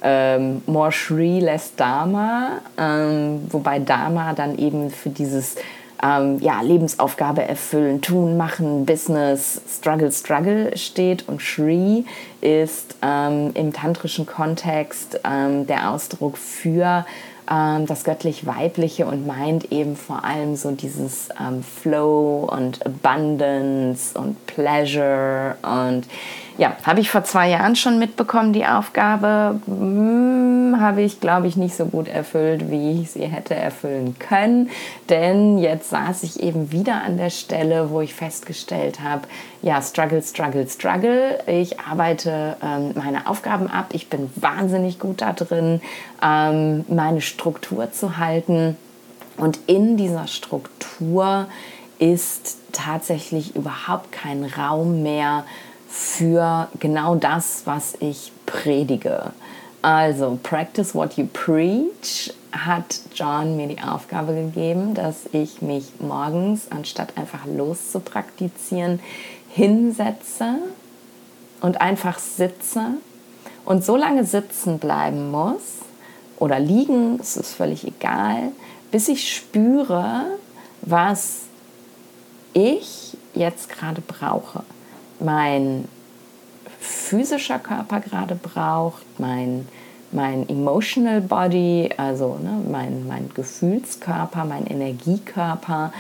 [0.05, 5.55] ähm, More Shri, less Dharma, ähm, wobei Dharma dann eben für dieses
[6.03, 11.27] ähm, ja, Lebensaufgabe erfüllen, tun, machen, Business, Struggle, Struggle steht.
[11.27, 12.05] Und Shri
[12.41, 17.05] ist ähm, im tantrischen Kontext ähm, der Ausdruck für
[17.49, 24.45] ähm, das göttlich-weibliche und meint eben vor allem so dieses ähm, Flow und Abundance und
[24.45, 26.05] Pleasure und
[26.57, 29.59] ja, habe ich vor zwei Jahren schon mitbekommen, die Aufgabe.
[29.65, 34.69] Hm, habe ich, glaube ich, nicht so gut erfüllt, wie ich sie hätte erfüllen können.
[35.09, 39.23] Denn jetzt saß ich eben wieder an der Stelle, wo ich festgestellt habe,
[39.61, 41.39] ja, struggle, struggle, struggle.
[41.47, 43.87] Ich arbeite ähm, meine Aufgaben ab.
[43.93, 45.81] Ich bin wahnsinnig gut da drin,
[46.21, 48.77] ähm, meine Struktur zu halten.
[49.37, 51.47] Und in dieser Struktur
[51.97, 55.45] ist tatsächlich überhaupt kein Raum mehr
[55.93, 59.31] für genau das, was ich predige.
[59.83, 66.71] Also, practice what you preach hat John mir die Aufgabe gegeben, dass ich mich morgens,
[66.71, 68.99] anstatt einfach loszupraktizieren,
[69.49, 70.55] hinsetze
[71.61, 72.95] und einfach sitze
[73.63, 75.61] und so lange sitzen bleiben muss
[76.39, 78.51] oder liegen, es ist völlig egal,
[78.89, 80.25] bis ich spüre,
[80.81, 81.41] was
[82.53, 84.63] ich jetzt gerade brauche
[85.19, 85.85] mein
[86.79, 89.67] physischer Körper gerade braucht, mein,
[90.11, 95.91] mein emotional body, also ne, mein, mein Gefühlskörper, mein Energiekörper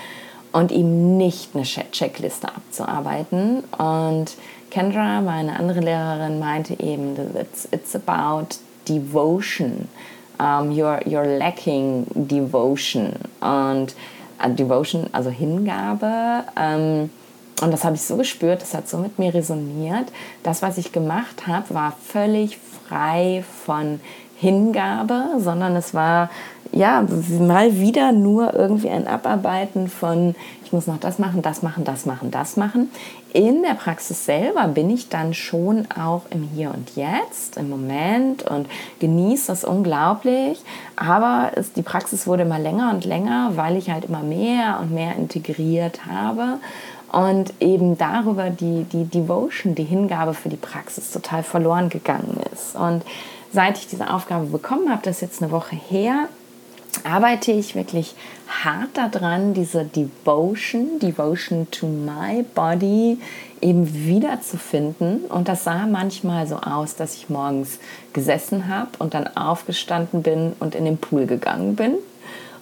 [0.51, 3.63] und ihm nicht eine Checkliste abzuarbeiten.
[3.77, 4.35] Und
[4.69, 9.87] Kendra, meine andere Lehrerin, meinte eben, it's, it's about devotion.
[10.39, 13.13] Um, you're, you're lacking devotion.
[13.39, 13.95] Und
[14.43, 16.43] uh, Devotion, also Hingabe.
[16.55, 17.09] Um,
[17.63, 20.11] und das habe ich so gespürt, das hat so mit mir resoniert.
[20.43, 23.99] Das, was ich gemacht habe, war völlig frei von
[24.37, 26.29] Hingabe, sondern es war
[26.73, 27.05] ja
[27.39, 32.05] mal wieder nur irgendwie ein Abarbeiten von, ich muss noch das machen, das machen, das
[32.05, 32.91] machen, das machen.
[33.31, 38.43] In der Praxis selber bin ich dann schon auch im Hier und Jetzt, im Moment
[38.43, 38.67] und
[38.99, 40.61] genieße das unglaublich.
[40.95, 44.91] Aber es, die Praxis wurde immer länger und länger, weil ich halt immer mehr und
[44.91, 46.57] mehr integriert habe
[47.13, 52.75] und eben darüber die, die Devotion, die Hingabe für die Praxis total verloren gegangen ist.
[52.75, 53.03] Und
[53.51, 56.27] seit ich diese Aufgabe bekommen habe, das ist jetzt eine Woche her,
[57.03, 58.15] arbeite ich wirklich
[58.63, 63.19] hart daran, diese Devotion, Devotion to my body
[63.61, 65.25] eben wiederzufinden.
[65.25, 67.77] Und das sah manchmal so aus, dass ich morgens
[68.13, 71.93] gesessen habe und dann aufgestanden bin und in den Pool gegangen bin.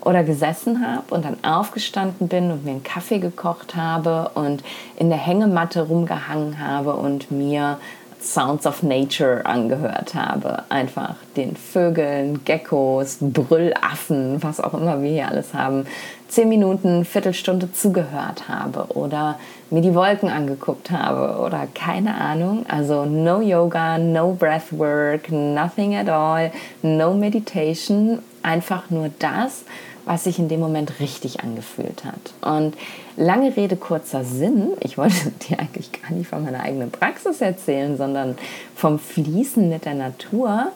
[0.02, 4.64] Oder gesessen habe und dann aufgestanden bin und mir einen Kaffee gekocht habe und
[4.98, 7.78] in der Hängematte rumgehangen habe und mir
[8.22, 10.64] Sounds of Nature angehört habe.
[10.70, 15.88] Einfach den Vögeln, Geckos, Brüllaffen, was auch immer wir hier alles haben,
[16.28, 19.40] zehn Minuten, Viertelstunde zugehört habe oder
[19.72, 22.66] mir die Wolken angeguckt habe oder keine Ahnung.
[22.70, 26.52] Also no Yoga, no Breathwork, nothing at all,
[26.84, 29.66] no Meditation, einfach nur das,
[30.06, 32.34] was sich in dem Moment richtig angefühlt hat.
[32.42, 32.76] Und
[33.18, 37.98] lange Rede, kurzer Sinn, ich wollte dir eigentlich gar nicht von meiner eigenen Praxis erzählen,
[37.98, 38.38] sondern
[38.76, 40.72] vom Fließen mit der Natur.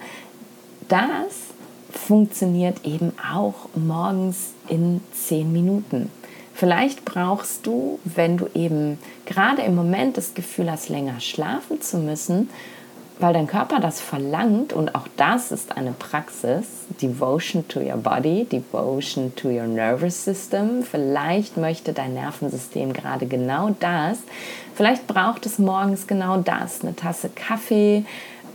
[0.87, 1.55] Das
[1.91, 6.11] funktioniert eben auch morgens in zehn Minuten.
[6.53, 11.97] Vielleicht brauchst du, wenn du eben gerade im Moment das Gefühl hast, länger schlafen zu
[11.97, 12.49] müssen,
[13.19, 16.65] weil dein Körper das verlangt und auch das ist eine Praxis,
[17.01, 20.83] Devotion to your body, Devotion to your nervous system.
[20.83, 24.19] Vielleicht möchte dein Nervensystem gerade genau das.
[24.73, 28.03] Vielleicht braucht es morgens genau das, eine Tasse Kaffee,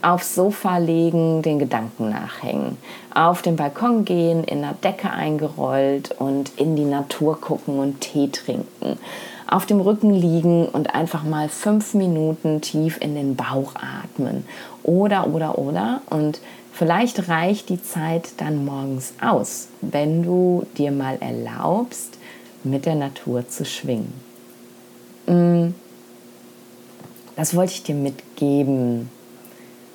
[0.03, 2.79] aufs Sofa legen, den Gedanken nachhängen,
[3.15, 8.29] auf den Balkon gehen, in der Decke eingerollt und in die Natur gucken und Tee
[8.29, 8.99] trinken
[9.51, 14.45] auf dem Rücken liegen und einfach mal fünf Minuten tief in den Bauch atmen.
[14.85, 16.03] Oder, oder, oder.
[16.09, 16.41] Und
[16.73, 22.17] vielleicht reicht die Zeit dann morgens aus, wenn du dir mal erlaubst,
[22.63, 24.13] mit der Natur zu schwingen.
[25.27, 25.75] Mm.
[27.35, 29.11] Das wollte ich dir mitgeben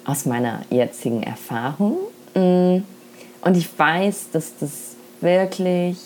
[0.03, 1.97] aus meiner jetzigen Erfahrung.
[2.33, 2.83] Mm.
[3.41, 5.97] Und ich weiß, dass das wirklich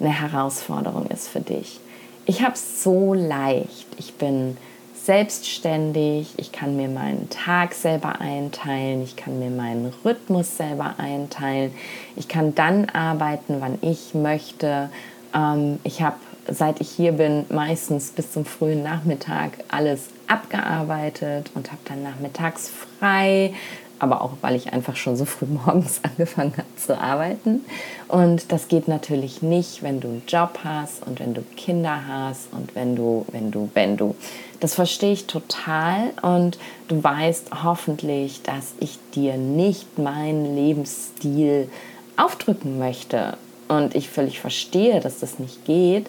[0.00, 1.80] eine Herausforderung ist für dich
[2.26, 3.86] ich habe es so leicht.
[3.98, 4.56] Ich bin
[5.04, 11.72] selbstständig, ich kann mir meinen Tag selber einteilen, ich kann mir meinen Rhythmus selber einteilen,
[12.16, 14.90] ich kann dann arbeiten, wann ich möchte.
[15.32, 16.16] Ähm, ich habe,
[16.48, 22.68] seit ich hier bin, meistens bis zum frühen Nachmittag alles abgearbeitet und habe dann nachmittags
[22.98, 23.54] frei,
[23.98, 27.64] aber auch weil ich einfach schon so früh morgens angefangen habe zu arbeiten.
[28.08, 32.52] Und das geht natürlich nicht, wenn du einen Job hast und wenn du Kinder hast
[32.52, 34.14] und wenn du, wenn du, wenn du.
[34.60, 41.68] Das verstehe ich total und du weißt hoffentlich, dass ich dir nicht meinen Lebensstil
[42.16, 43.36] aufdrücken möchte.
[43.68, 46.06] Und ich völlig verstehe, dass das nicht geht.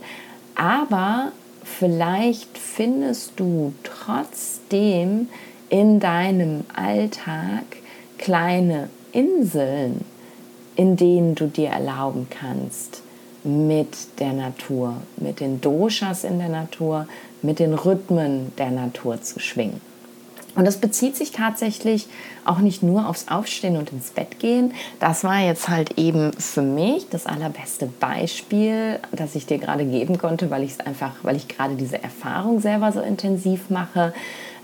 [0.56, 1.32] Aber
[1.64, 5.28] vielleicht findest du trotzdem
[5.70, 7.64] in deinem Alltag
[8.18, 10.06] kleine Inseln,
[10.76, 13.02] in denen du dir erlauben kannst,
[13.44, 17.08] mit der Natur, mit den Doshas in der Natur,
[17.42, 19.82] mit den Rhythmen der Natur zu schwingen.
[20.58, 22.08] Und das bezieht sich tatsächlich
[22.44, 24.74] auch nicht nur aufs Aufstehen und ins Bett gehen.
[25.00, 30.18] Das war jetzt halt eben für mich das allerbeste Beispiel, das ich dir gerade geben
[30.18, 34.14] konnte, weil ich es einfach, weil ich gerade diese Erfahrung selber so intensiv mache.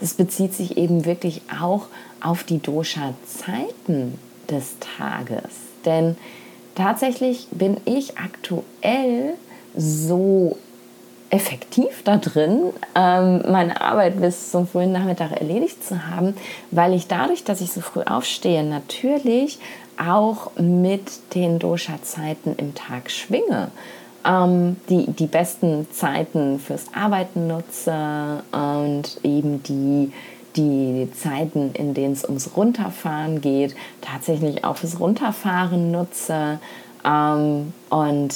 [0.04, 1.88] Es bezieht sich eben wirklich auch
[2.20, 5.54] auf die Dosha-Zeiten des Tages.
[5.86, 6.18] Denn
[6.76, 9.36] tatsächlich bin ich aktuell
[9.78, 10.58] so
[11.30, 16.36] effektiv da drin, ähm, meine Arbeit bis zum frühen Nachmittag erledigt zu haben,
[16.70, 19.58] weil ich dadurch, dass ich so früh aufstehe, natürlich
[19.98, 23.72] auch mit den Dosha-Zeiten im Tag schwinge.
[24.26, 30.12] Ähm, die, die besten Zeiten fürs Arbeiten nutze und eben die
[30.56, 36.60] die Zeiten, in denen es ums Runterfahren geht, tatsächlich auch fürs Runterfahren nutze.
[37.04, 38.36] Ähm, und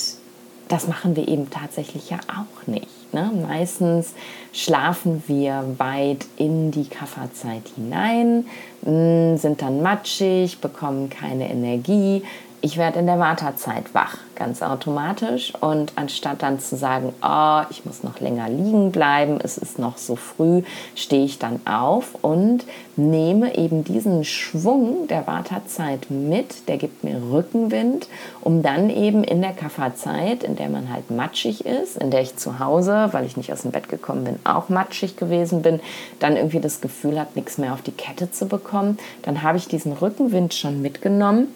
[0.67, 3.13] das machen wir eben tatsächlich ja auch nicht.
[3.13, 3.31] Ne?
[3.47, 4.13] Meistens
[4.51, 8.45] schlafen wir weit in die Kafferzeit hinein,
[8.81, 12.23] sind dann matschig, bekommen keine Energie,
[12.61, 15.53] ich werde in der Wartezeit wach, ganz automatisch.
[15.61, 19.97] Und anstatt dann zu sagen, oh, ich muss noch länger liegen bleiben, es ist noch
[19.97, 20.63] so früh,
[20.95, 22.65] stehe ich dann auf und
[22.95, 28.07] nehme eben diesen Schwung der Wartezeit mit, der gibt mir Rückenwind,
[28.41, 32.37] um dann eben in der Kafferzeit, in der man halt matschig ist, in der ich
[32.37, 35.79] zu Hause, weil ich nicht aus dem Bett gekommen bin, auch matschig gewesen bin,
[36.19, 39.67] dann irgendwie das Gefühl habe, nichts mehr auf die Kette zu bekommen, dann habe ich
[39.67, 41.47] diesen Rückenwind schon mitgenommen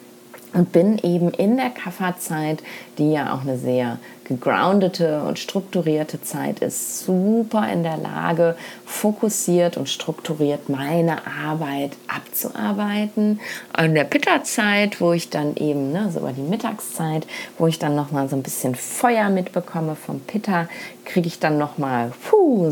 [0.54, 2.62] und bin eben in der Kafferzeit,
[2.98, 4.00] die ja auch eine sehr
[4.32, 13.39] gegroundete und strukturierte Zeit ist super in der Lage, fokussiert und strukturiert meine Arbeit abzuarbeiten.
[13.78, 17.96] In der Pitta-Zeit, wo ich dann eben, ne, so über die Mittagszeit, wo ich dann
[17.96, 20.67] nochmal so ein bisschen Feuer mitbekomme vom Pitta,
[21.06, 22.12] kriege ich dann nochmal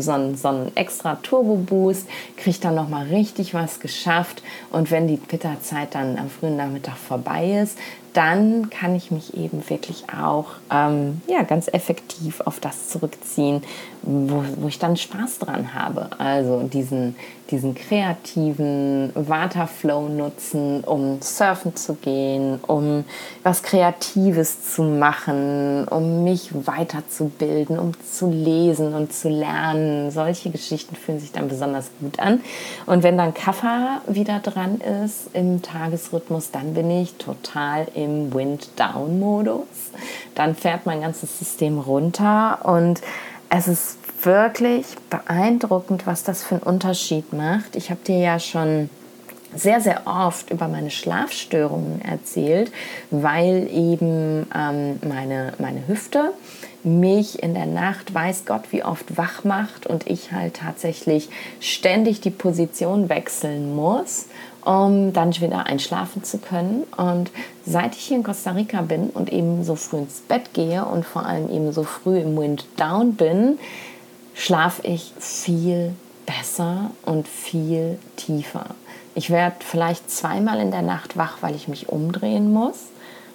[0.34, 4.42] so einen extra Turbo-Boost, kriege ich dann nochmal richtig was geschafft.
[4.70, 7.76] Und wenn die Pitta-Zeit dann am frühen Nachmittag vorbei ist,
[8.12, 13.62] dann kann ich mich eben wirklich auch ähm, ja, ganz effektiv auf das zurückziehen,
[14.02, 16.10] wo, wo ich dann Spaß dran habe.
[16.18, 17.16] Also diesen,
[17.50, 23.04] diesen kreativen Waterflow nutzen, um surfen zu gehen, um
[23.42, 30.10] was Kreatives zu machen, um mich weiterzubilden, um zu lesen und zu lernen.
[30.10, 32.40] Solche Geschichten fühlen sich dann besonders gut an.
[32.86, 39.66] Und wenn dann Kaffer wieder dran ist im Tagesrhythmus, dann bin ich total im Wind-Down-Modus.
[40.34, 43.00] Dann fährt mein ganzes System runter und
[43.52, 47.76] es ist wirklich beeindruckend, was das für einen Unterschied macht.
[47.76, 48.90] Ich habe dir ja schon
[49.54, 52.70] sehr, sehr oft über meine Schlafstörungen erzählt,
[53.10, 56.32] weil eben ähm, meine, meine Hüfte
[56.82, 61.28] mich in der Nacht, weiß Gott, wie oft wach macht und ich halt tatsächlich
[61.58, 64.26] ständig die Position wechseln muss
[64.64, 66.84] um dann wieder einschlafen zu können.
[66.96, 67.30] Und
[67.64, 71.04] seit ich hier in Costa Rica bin und eben so früh ins Bett gehe und
[71.04, 73.58] vor allem eben so früh im Wind Down bin,
[74.40, 75.92] schlafe ich viel
[76.24, 78.64] besser und viel tiefer.
[79.14, 82.86] Ich werde vielleicht zweimal in der Nacht wach, weil ich mich umdrehen muss.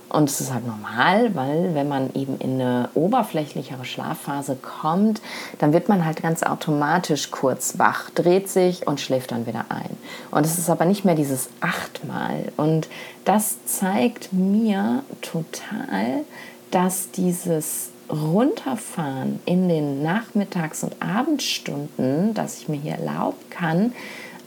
[0.10, 5.22] Und es ist halt normal, weil wenn man eben in eine oberflächlichere Schlafphase kommt,
[5.60, 9.98] dann wird man halt ganz automatisch kurz wach, dreht sich und schläft dann wieder ein.
[10.32, 12.52] Und es ist aber nicht mehr dieses achtmal.
[12.58, 12.88] Und
[13.26, 16.24] das zeigt mir total,
[16.72, 23.94] dass dieses Runterfahren in den Nachmittags- und Abendstunden, das ich mir hier erlauben kann,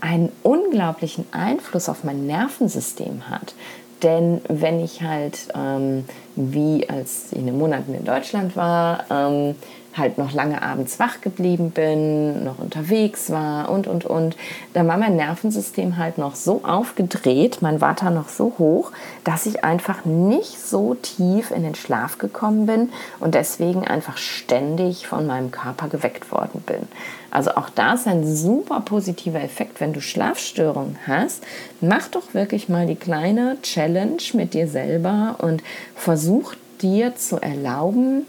[0.00, 3.54] einen unglaublichen Einfluss auf mein Nervensystem hat.
[4.02, 6.04] Denn wenn ich halt, ähm,
[6.36, 9.56] wie als ich in den Monaten in Deutschland war, ähm,
[9.96, 14.36] halt noch lange abends wach geblieben bin, noch unterwegs war und, und, und.
[14.74, 18.92] Da war mein Nervensystem halt noch so aufgedreht, mein Water noch so hoch,
[19.24, 25.06] dass ich einfach nicht so tief in den Schlaf gekommen bin und deswegen einfach ständig
[25.06, 26.88] von meinem Körper geweckt worden bin.
[27.30, 31.44] Also auch da ist ein super positiver Effekt, wenn du Schlafstörungen hast.
[31.80, 35.62] Mach doch wirklich mal die kleine Challenge mit dir selber und
[35.94, 38.24] versuch dir zu erlauben,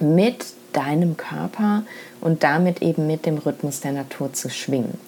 [0.00, 0.44] mit
[0.76, 1.82] deinem Körper
[2.20, 4.98] und damit eben mit dem Rhythmus der Natur zu schwingen.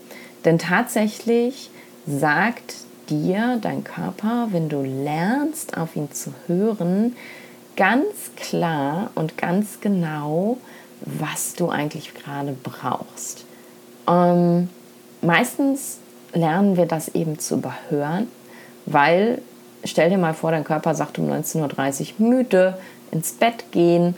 [0.45, 1.71] Denn tatsächlich
[2.07, 2.75] sagt
[3.11, 7.17] dir dein Körper, wenn du lernst, auf ihn zu hören,
[7.77, 10.59] ganz klar und ganz genau,
[11.01, 13.45] was du eigentlich gerade brauchst.
[14.09, 14.69] Ähm,
[15.23, 15.99] meistens
[16.33, 18.29] lernen wir das eben zu überhören,
[18.87, 19.41] weil
[19.85, 22.79] stell dir mal vor, dein Körper sagt um 19.30 Uhr müde,
[23.11, 24.17] ins Bett gehen.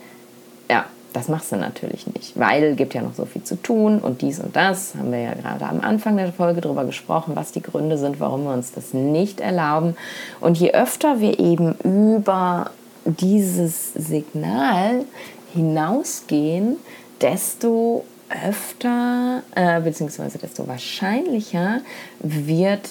[1.12, 4.22] Das machst du natürlich nicht, weil es gibt ja noch so viel zu tun und
[4.22, 4.94] dies und das.
[4.94, 8.44] Haben wir ja gerade am Anfang der Folge darüber gesprochen, was die Gründe sind, warum
[8.44, 9.96] wir uns das nicht erlauben.
[10.40, 12.70] Und je öfter wir eben über
[13.04, 15.04] dieses Signal
[15.52, 16.76] hinausgehen,
[17.20, 18.04] desto
[18.46, 20.38] öfter äh, bzw.
[20.38, 21.80] desto wahrscheinlicher
[22.20, 22.90] wird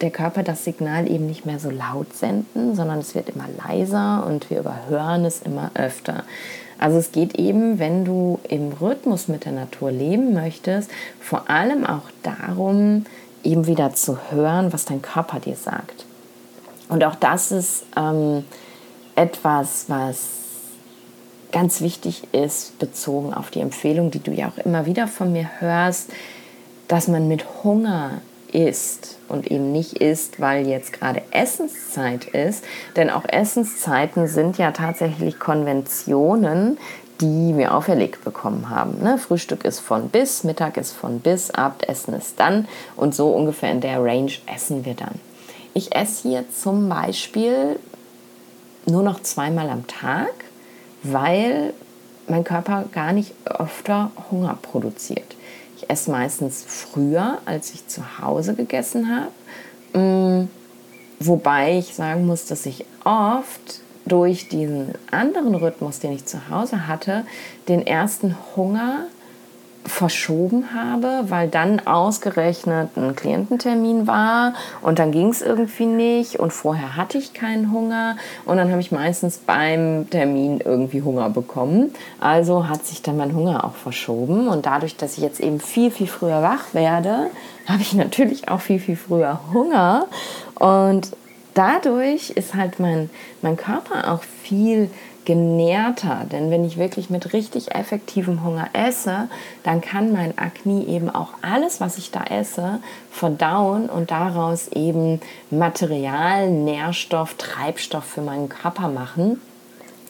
[0.00, 4.24] der Körper das Signal eben nicht mehr so laut senden, sondern es wird immer leiser
[4.26, 6.24] und wir überhören es immer öfter.
[6.78, 11.84] Also es geht eben, wenn du im Rhythmus mit der Natur leben möchtest, vor allem
[11.84, 13.04] auch darum,
[13.42, 16.06] eben wieder zu hören, was dein Körper dir sagt.
[16.88, 18.44] Und auch das ist ähm,
[19.14, 20.28] etwas, was
[21.52, 25.48] ganz wichtig ist, bezogen auf die Empfehlung, die du ja auch immer wieder von mir
[25.58, 26.10] hörst,
[26.88, 28.20] dass man mit Hunger
[28.52, 32.64] isst und eben nicht isst, weil jetzt gerade Essenszeit ist.
[32.96, 36.78] Denn auch Essenszeiten sind ja tatsächlich Konventionen,
[37.20, 39.02] die wir auferlegt bekommen haben.
[39.02, 39.18] Ne?
[39.18, 43.80] Frühstück ist von bis, Mittag ist von bis, Abendessen ist dann und so ungefähr in
[43.80, 45.20] der Range essen wir dann.
[45.74, 47.78] Ich esse hier zum Beispiel
[48.86, 50.32] nur noch zweimal am Tag,
[51.02, 51.72] weil
[52.28, 55.36] mein Körper gar nicht öfter Hunger produziert.
[55.88, 59.98] Ich esse meistens früher, als ich zu Hause gegessen habe.
[59.98, 60.48] Mm,
[61.18, 66.86] wobei ich sagen muss, dass ich oft durch diesen anderen Rhythmus, den ich zu Hause
[66.88, 67.24] hatte,
[67.68, 69.06] den ersten Hunger
[69.88, 76.52] verschoben habe, weil dann ausgerechnet ein Kliententermin war und dann ging es irgendwie nicht und
[76.52, 81.94] vorher hatte ich keinen Hunger und dann habe ich meistens beim Termin irgendwie Hunger bekommen.
[82.20, 85.90] Also hat sich dann mein Hunger auch verschoben und dadurch, dass ich jetzt eben viel,
[85.90, 87.30] viel früher wach werde,
[87.66, 90.06] habe ich natürlich auch viel, viel früher Hunger
[90.54, 91.10] und
[91.54, 93.10] dadurch ist halt mein,
[93.42, 94.90] mein Körper auch viel
[95.28, 96.24] genährter.
[96.32, 99.28] Denn wenn ich wirklich mit richtig effektivem Hunger esse,
[99.62, 105.20] dann kann mein Akne eben auch alles, was ich da esse, verdauen und daraus eben
[105.50, 109.38] Material, Nährstoff, Treibstoff für meinen Körper machen.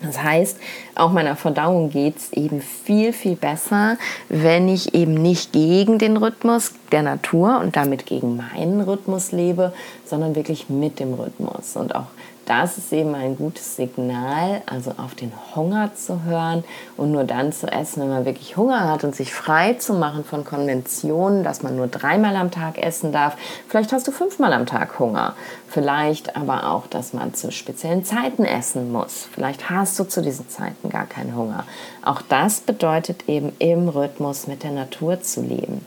[0.00, 0.58] Das heißt,
[0.94, 3.96] auch meiner Verdauung geht es eben viel, viel besser,
[4.28, 9.72] wenn ich eben nicht gegen den Rhythmus der Natur und damit gegen meinen Rhythmus lebe,
[10.04, 11.74] sondern wirklich mit dem Rhythmus.
[11.74, 12.06] Und auch
[12.48, 16.64] das ist eben ein gutes Signal, also auf den Hunger zu hören
[16.96, 20.24] und nur dann zu essen, wenn man wirklich Hunger hat und sich frei zu machen
[20.24, 23.36] von Konventionen, dass man nur dreimal am Tag essen darf.
[23.68, 25.34] Vielleicht hast du fünfmal am Tag Hunger.
[25.68, 29.28] Vielleicht aber auch, dass man zu speziellen Zeiten essen muss.
[29.30, 31.64] Vielleicht hast du zu diesen Zeiten gar keinen Hunger.
[32.02, 35.84] Auch das bedeutet eben im Rhythmus mit der Natur zu leben.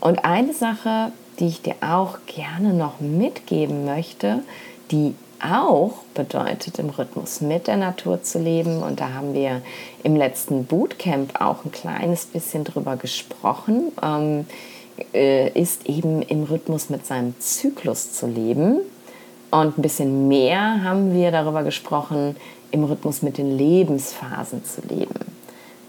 [0.00, 4.42] Und eine Sache, die ich dir auch gerne noch mitgeben möchte,
[4.90, 8.82] die auch bedeutet, im Rhythmus mit der Natur zu leben.
[8.82, 9.62] Und da haben wir
[10.02, 14.46] im letzten Bootcamp auch ein kleines bisschen drüber gesprochen, ähm,
[15.12, 18.78] äh, ist eben im Rhythmus mit seinem Zyklus zu leben.
[19.50, 22.36] Und ein bisschen mehr haben wir darüber gesprochen,
[22.70, 25.14] im Rhythmus mit den Lebensphasen zu leben.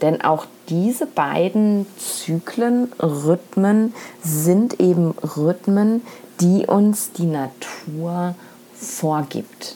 [0.01, 6.01] Denn auch diese beiden Zyklen, Rhythmen, sind eben Rhythmen,
[6.41, 8.35] die uns die Natur
[8.75, 9.75] vorgibt.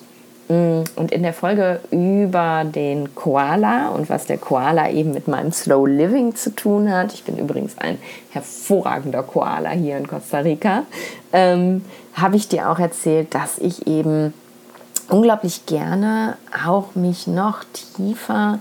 [0.49, 5.51] Mm, und in der Folge über den Koala und was der Koala eben mit meinem
[5.51, 7.99] Slow Living zu tun hat, ich bin übrigens ein
[8.31, 10.83] hervorragender Koala hier in Costa Rica,
[11.33, 14.33] ähm, habe ich dir auch erzählt, dass ich eben
[15.09, 17.63] unglaublich gerne auch mich noch
[17.95, 18.59] tiefer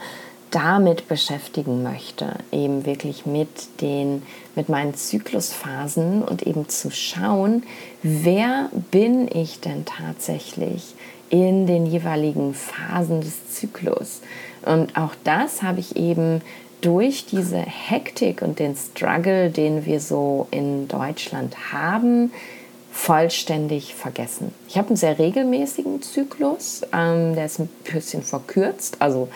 [0.51, 4.23] damit beschäftigen möchte, eben wirklich mit den
[4.55, 7.63] mit meinen Zyklusphasen und eben zu schauen,
[8.03, 10.95] wer bin ich denn tatsächlich
[11.31, 14.21] in den jeweiligen Phasen des Zyklus.
[14.65, 16.41] Und auch das habe ich eben
[16.81, 22.33] durch diese Hektik und den Struggle, den wir so in Deutschland haben,
[22.91, 24.53] vollständig vergessen.
[24.69, 29.29] Ich habe einen sehr regelmäßigen Zyklus, ähm, der ist ein bisschen verkürzt, also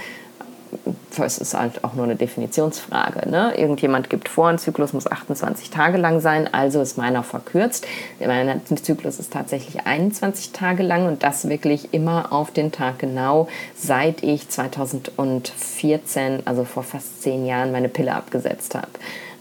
[1.18, 3.28] es ist halt auch nur eine Definitionsfrage.
[3.28, 3.54] Ne?
[3.56, 7.86] Irgendjemand gibt vor, ein Zyklus muss 28 Tage lang sein, also ist meiner verkürzt.
[8.18, 13.48] Mein Zyklus ist tatsächlich 21 Tage lang und das wirklich immer auf den Tag genau,
[13.76, 18.88] seit ich 2014, also vor fast zehn Jahren, meine Pille abgesetzt habe.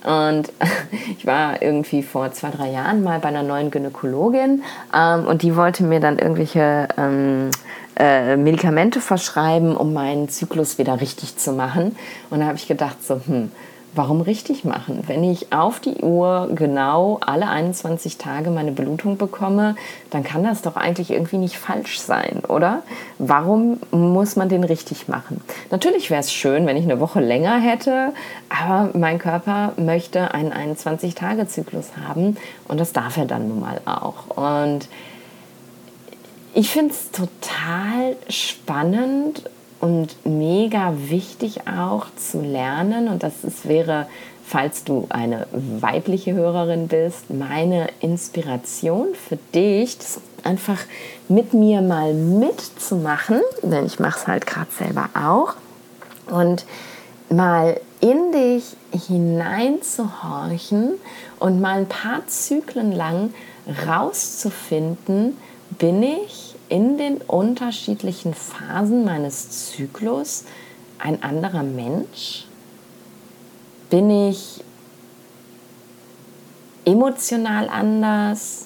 [0.04, 0.52] Und
[1.18, 4.64] ich war irgendwie vor zwei, drei Jahren mal bei einer neuen Gynäkologin
[4.96, 7.52] ähm, und die wollte mir dann irgendwelche ähm,
[7.98, 11.96] äh, Medikamente verschreiben, um meinen Zyklus wieder richtig zu machen.
[12.30, 13.52] Und da habe ich gedacht, so, hm,
[13.94, 15.04] warum richtig machen?
[15.08, 19.76] Wenn ich auf die Uhr genau alle 21 Tage meine Blutung bekomme,
[20.10, 22.84] dann kann das doch eigentlich irgendwie nicht falsch sein, oder?
[23.18, 25.42] Warum muss man den richtig machen?
[25.70, 28.14] Natürlich wäre es schön, wenn ich eine Woche länger hätte,
[28.62, 32.38] aber mein Körper möchte einen 21-Tage-Zyklus haben
[32.68, 34.36] und das darf er dann nun mal auch.
[34.38, 34.88] Und
[36.54, 39.44] ich finde es total spannend
[39.80, 43.08] und mega wichtig auch zu lernen.
[43.08, 44.08] Und das ist, wäre,
[44.46, 49.98] falls du eine weibliche Hörerin bist, meine Inspiration für dich,
[50.44, 50.80] einfach
[51.30, 55.56] mit mir mal mitzumachen, denn ich mache es halt gerade selber auch.
[56.30, 56.66] Und
[57.30, 58.76] mal in dich
[59.08, 60.96] hineinzuhorchen
[61.40, 63.34] und mal ein paar Zyklen lang
[63.88, 65.38] rauszufinden,
[65.78, 70.46] bin ich in den unterschiedlichen Phasen meines Zyklus
[70.98, 72.46] ein anderer Mensch?
[73.90, 74.64] Bin ich
[76.86, 78.66] emotional anders?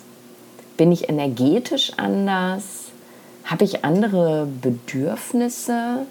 [0.78, 2.64] Bin ich energetisch anders?
[3.44, 6.06] Habe ich andere Bedürfnisse?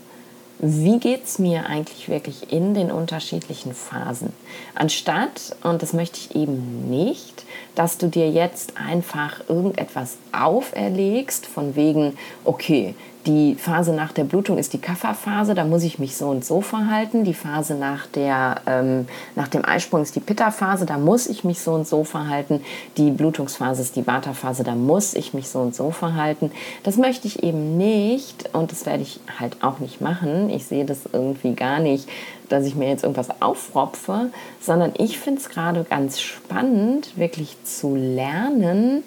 [0.67, 4.33] Wie geht es mir eigentlich wirklich in den unterschiedlichen Phasen.
[4.75, 7.45] Anstatt, und das möchte ich eben nicht,
[7.75, 12.95] dass du dir jetzt einfach irgendetwas auferlegst von wegen, okay,
[13.27, 16.61] die Phase nach der Blutung ist die Kapha-Phase, da muss ich mich so und so
[16.61, 17.25] verhalten.
[17.25, 21.61] Die Phase nach, der, ähm, nach dem Eisprung ist die Pitta-Phase, da muss ich mich
[21.61, 22.61] so und so verhalten.
[22.99, 26.51] Die Blutungsphase ist die Vata-Phase, da muss ich mich so und so verhalten.
[26.83, 30.51] Das möchte ich eben nicht und das werde ich halt auch nicht machen.
[30.51, 32.09] Ich sehe das irgendwie gar nicht,
[32.51, 37.97] dass ich mir jetzt irgendwas aufropfe, sondern ich finde es gerade ganz spannend, wirklich zu
[37.97, 39.03] lernen,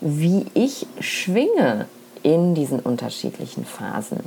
[0.00, 1.86] wie ich schwinge
[2.22, 4.20] in diesen unterschiedlichen Phasen.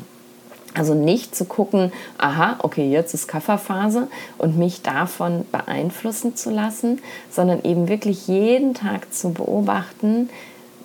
[0.75, 4.07] Also nicht zu gucken, aha, okay, jetzt ist Kafferphase
[4.39, 10.29] und mich davon beeinflussen zu lassen, sondern eben wirklich jeden Tag zu beobachten,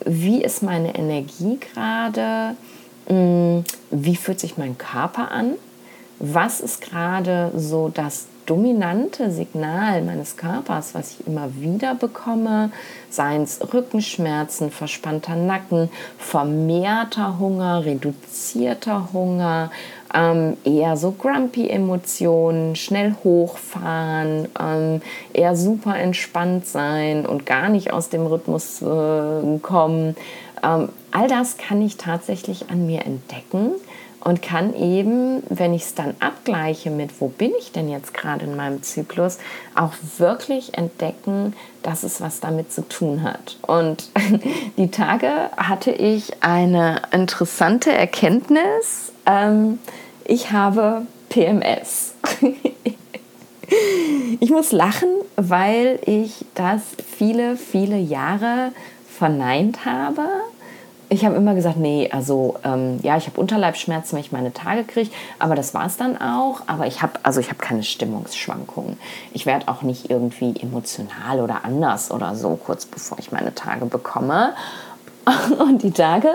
[0.05, 2.55] wie ist meine Energie gerade,
[3.07, 5.55] hm, wie fühlt sich mein Körper an,
[6.19, 12.71] was ist gerade so das dominante Signal meines Körpers, was ich immer wieder bekomme,
[13.11, 19.71] seien es Rückenschmerzen, verspannter Nacken, vermehrter Hunger, reduzierter Hunger,
[20.15, 25.03] ähm, eher so grumpy Emotionen, schnell hochfahren, ähm,
[25.35, 30.17] eher super entspannt sein und gar nicht aus dem Rhythmus äh, kommen.
[30.63, 33.73] Ähm, all das kann ich tatsächlich an mir entdecken
[34.21, 38.45] und kann eben, wenn ich es dann abgleiche mit, wo bin ich denn jetzt gerade
[38.45, 39.39] in meinem Zyklus,
[39.75, 43.57] auch wirklich entdecken, dass es was damit zu tun hat.
[43.63, 44.11] Und
[44.77, 49.13] die Tage hatte ich eine interessante Erkenntnis.
[49.27, 49.79] Ähm,
[50.25, 52.15] ich habe PMS.
[54.41, 56.83] ich muss lachen, weil ich das
[57.17, 58.73] viele, viele Jahre
[59.07, 60.27] verneint habe
[61.11, 64.85] ich habe immer gesagt, nee, also ähm, ja, ich habe Unterleibschmerzen, wenn ich meine Tage
[64.85, 66.63] kriege, aber das war es dann auch.
[66.67, 68.99] Aber ich habe also ich habe keine Stimmungsschwankungen.
[69.33, 73.87] Ich werde auch nicht irgendwie emotional oder anders oder so kurz bevor ich meine Tage
[73.87, 74.55] bekomme.
[75.59, 76.31] Und die Tage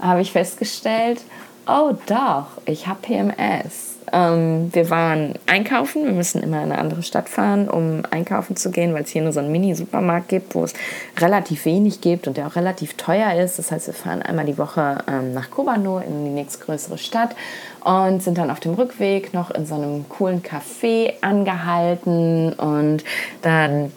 [0.00, 1.20] habe ich festgestellt,
[1.66, 3.89] oh doch, ich habe PMS.
[4.12, 6.04] Ähm, wir waren einkaufen.
[6.04, 9.22] Wir müssen immer in eine andere Stadt fahren, um einkaufen zu gehen, weil es hier
[9.22, 10.74] nur so einen Mini-Supermarkt gibt, wo es
[11.18, 13.58] relativ wenig gibt und der auch relativ teuer ist.
[13.58, 17.34] Das heißt, wir fahren einmal die Woche ähm, nach Kobano in die nächstgrößere Stadt
[17.84, 23.04] und sind dann auf dem Rückweg noch in so einem coolen Café angehalten und
[23.42, 23.92] dann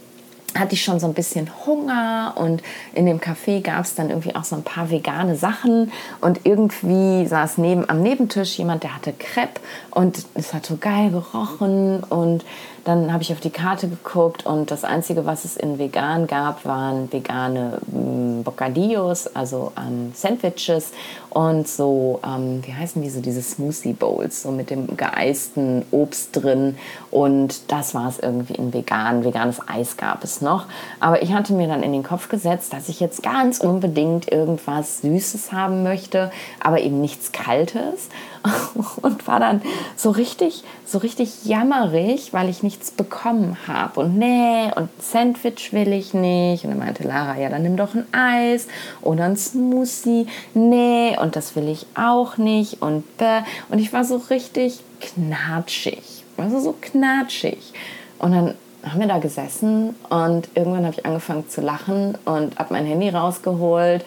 [0.55, 2.61] hatte ich schon so ein bisschen Hunger und
[2.93, 5.91] in dem Café gab es dann irgendwie auch so ein paar vegane Sachen
[6.21, 9.59] und irgendwie saß neben, am Nebentisch jemand, der hatte Crepe
[9.91, 12.45] und es hat so geil gerochen und
[12.83, 16.65] dann habe ich auf die Karte geguckt und das Einzige, was es in vegan gab,
[16.65, 20.91] waren vegane ähm, Bocadillos, also ähm, Sandwiches
[21.29, 26.77] und so, ähm, wie heißen diese, diese Smoothie Bowls, so mit dem geeisten Obst drin
[27.09, 29.23] und das war es irgendwie in vegan.
[29.23, 30.65] Veganes Eis gab es noch.
[30.99, 35.01] Aber ich hatte mir dann in den Kopf gesetzt, dass ich jetzt ganz unbedingt irgendwas
[35.01, 38.09] Süßes haben möchte, aber eben nichts Kaltes
[39.01, 39.61] und war dann
[39.95, 44.01] so richtig, so richtig jammerig, weil ich nichts bekommen habe.
[44.01, 46.65] Und nee, und Sandwich will ich nicht.
[46.65, 48.67] Und dann meinte Lara, ja, dann nimm doch ein Eis
[49.01, 50.27] oder ein Smoothie.
[50.53, 52.81] Nee, und das will ich auch nicht.
[52.81, 53.41] Und bäh.
[53.69, 56.23] Und ich war so richtig knatschig.
[56.37, 57.73] Also so knatschig.
[58.19, 62.73] Und dann haben wir da gesessen und irgendwann habe ich angefangen zu lachen und habe
[62.73, 64.03] mein Handy rausgeholt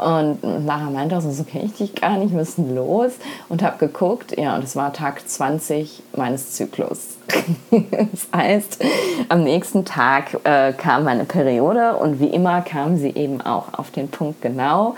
[0.00, 3.12] und Lara meinte auch so, so kenne ich dich gar nicht, müssen los.
[3.48, 7.18] Und habe geguckt, ja, und es war Tag 20 meines Zyklus.
[7.70, 8.82] das heißt,
[9.28, 13.90] am nächsten Tag äh, kam meine Periode und wie immer kam sie eben auch auf
[13.90, 14.94] den Punkt genau.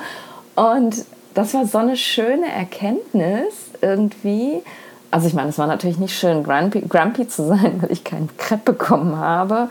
[0.54, 4.62] Und das war so eine schöne Erkenntnis irgendwie.
[5.10, 8.34] Also ich meine, es war natürlich nicht schön, grumpy, grumpy zu sein, weil ich keinen
[8.36, 9.68] Crepe bekommen habe.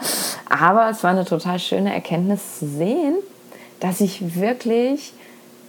[0.49, 3.15] Aber es war eine total schöne Erkenntnis zu sehen,
[3.79, 5.13] dass ich wirklich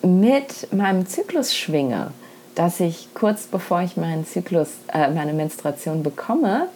[0.02, 2.12] mit meinem Zyklus schwinge,
[2.54, 6.68] dass ich kurz bevor ich meinen Zyklus, äh, meine Menstruation bekomme,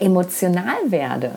[0.00, 1.30] emotional werde,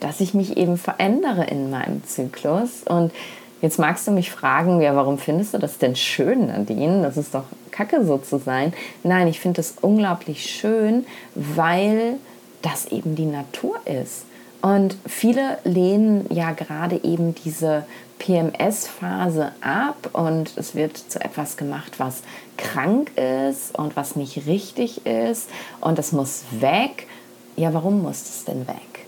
[0.00, 2.82] dass ich mich eben verändere in meinem Zyklus.
[2.84, 3.12] Und
[3.60, 7.02] jetzt magst du mich fragen, ja, warum findest du das denn schön, Nadine?
[7.02, 8.72] Das ist doch kacke so zu sein.
[9.02, 12.18] Nein, ich finde es unglaublich schön, weil
[12.60, 14.24] das eben die Natur ist.
[14.60, 17.84] Und viele lehnen ja gerade eben diese
[18.22, 22.22] PMS-Phase ab und es wird zu etwas gemacht, was
[22.56, 25.50] krank ist und was nicht richtig ist
[25.80, 27.08] und das muss weg.
[27.56, 29.06] Ja, warum muss es denn weg?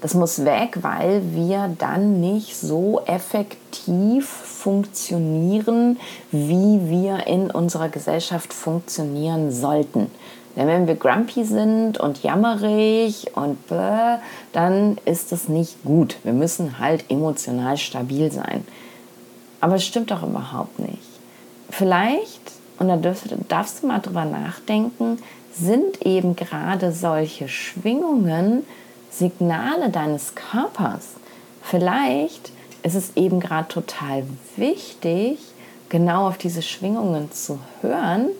[0.00, 5.98] Das muss weg, weil wir dann nicht so effektiv funktionieren,
[6.30, 10.10] wie wir in unserer Gesellschaft funktionieren sollten.
[10.56, 14.18] Denn wenn wir grumpy sind und jammerig und bläh,
[14.52, 16.16] dann ist das nicht gut.
[16.22, 18.66] Wir müssen halt emotional stabil sein.
[19.60, 21.00] Aber es stimmt doch überhaupt nicht.
[21.70, 25.18] Vielleicht und da darfst, darfst du mal drüber nachdenken,
[25.52, 28.64] sind eben gerade solche Schwingungen
[29.10, 31.10] Signale deines Körpers.
[31.62, 32.50] Vielleicht
[32.82, 34.24] ist es eben gerade total
[34.56, 35.38] wichtig,
[35.88, 38.30] genau auf diese Schwingungen zu hören.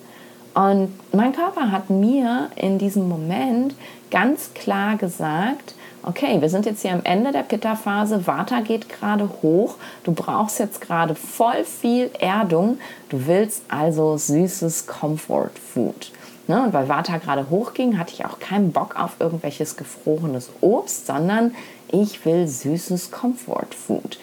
[0.55, 3.75] Und mein Körper hat mir in diesem Moment
[4.11, 5.75] ganz klar gesagt,
[6.05, 10.61] okay, wir sind jetzt hier am Ende der Pitta-Phase, Vata geht gerade hoch, du brauchst
[10.61, 12.79] jetzt gerade voll viel Erdung,
[13.09, 16.13] du willst also süßes Comfort Food.
[16.47, 16.63] Ne?
[16.63, 21.55] Und weil Vata gerade hochging, hatte ich auch keinen Bock auf irgendwelches gefrorenes Obst, sondern
[21.89, 24.19] ich will süßes Comfort Food.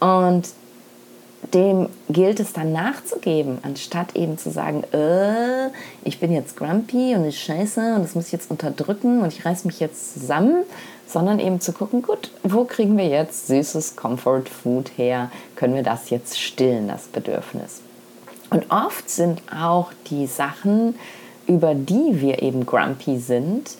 [0.00, 0.48] Und
[1.54, 5.68] dem gilt es dann nachzugeben, anstatt eben zu sagen, äh,
[6.04, 9.44] ich bin jetzt grumpy und ich scheiße und das muss ich jetzt unterdrücken und ich
[9.44, 10.64] reiß mich jetzt zusammen,
[11.06, 15.30] sondern eben zu gucken, gut, wo kriegen wir jetzt süßes Comfort Food her?
[15.54, 17.80] Können wir das jetzt stillen, das Bedürfnis?
[18.50, 20.94] Und oft sind auch die Sachen,
[21.46, 23.76] über die wir eben grumpy sind,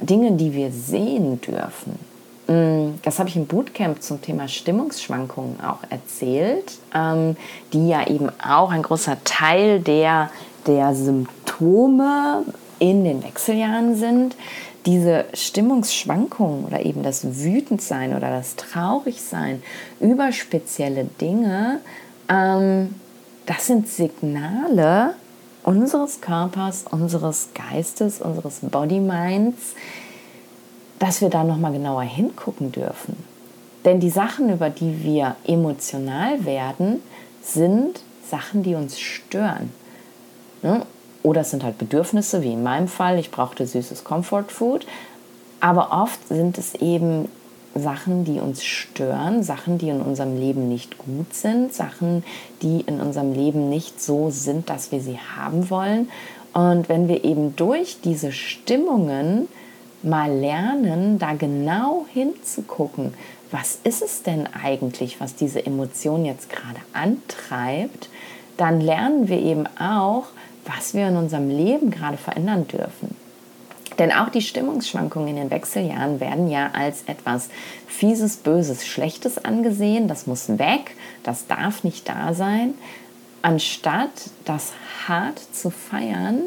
[0.00, 1.98] Dinge, die wir sehen dürfen.
[2.46, 7.36] Mm, das habe ich im Bootcamp zum Thema Stimmungsschwankungen auch erzählt, ähm,
[7.72, 10.30] die ja eben auch ein großer Teil der,
[10.66, 12.44] der Symptome
[12.78, 14.36] in den Wechseljahren sind.
[14.84, 19.62] Diese Stimmungsschwankungen oder eben das Wütendsein oder das Traurigsein
[19.98, 21.80] über spezielle Dinge,
[22.28, 22.94] ähm,
[23.46, 25.14] das sind Signale
[25.62, 29.74] unseres Körpers, unseres Geistes, unseres Body-Minds,
[30.98, 33.16] dass wir da nochmal genauer hingucken dürfen.
[33.84, 37.02] Denn die Sachen, über die wir emotional werden,
[37.42, 39.70] sind Sachen, die uns stören.
[40.62, 40.82] Ne?
[41.22, 44.86] Oder es sind halt Bedürfnisse, wie in meinem Fall, ich brauchte süßes Comfort Food.
[45.60, 47.28] Aber oft sind es eben
[47.74, 52.24] Sachen, die uns stören, Sachen, die in unserem Leben nicht gut sind, Sachen,
[52.62, 56.08] die in unserem Leben nicht so sind, dass wir sie haben wollen.
[56.52, 59.48] Und wenn wir eben durch diese Stimmungen
[60.04, 63.14] mal lernen, da genau hinzugucken,
[63.50, 68.08] was ist es denn eigentlich, was diese Emotion jetzt gerade antreibt,
[68.56, 70.24] dann lernen wir eben auch,
[70.64, 73.16] was wir in unserem Leben gerade verändern dürfen.
[73.98, 77.48] Denn auch die Stimmungsschwankungen in den Wechseljahren werden ja als etwas
[77.86, 80.08] Fieses, Böses, Schlechtes angesehen.
[80.08, 82.74] Das muss weg, das darf nicht da sein.
[83.42, 84.10] Anstatt
[84.44, 84.72] das
[85.06, 86.40] hart zu feiern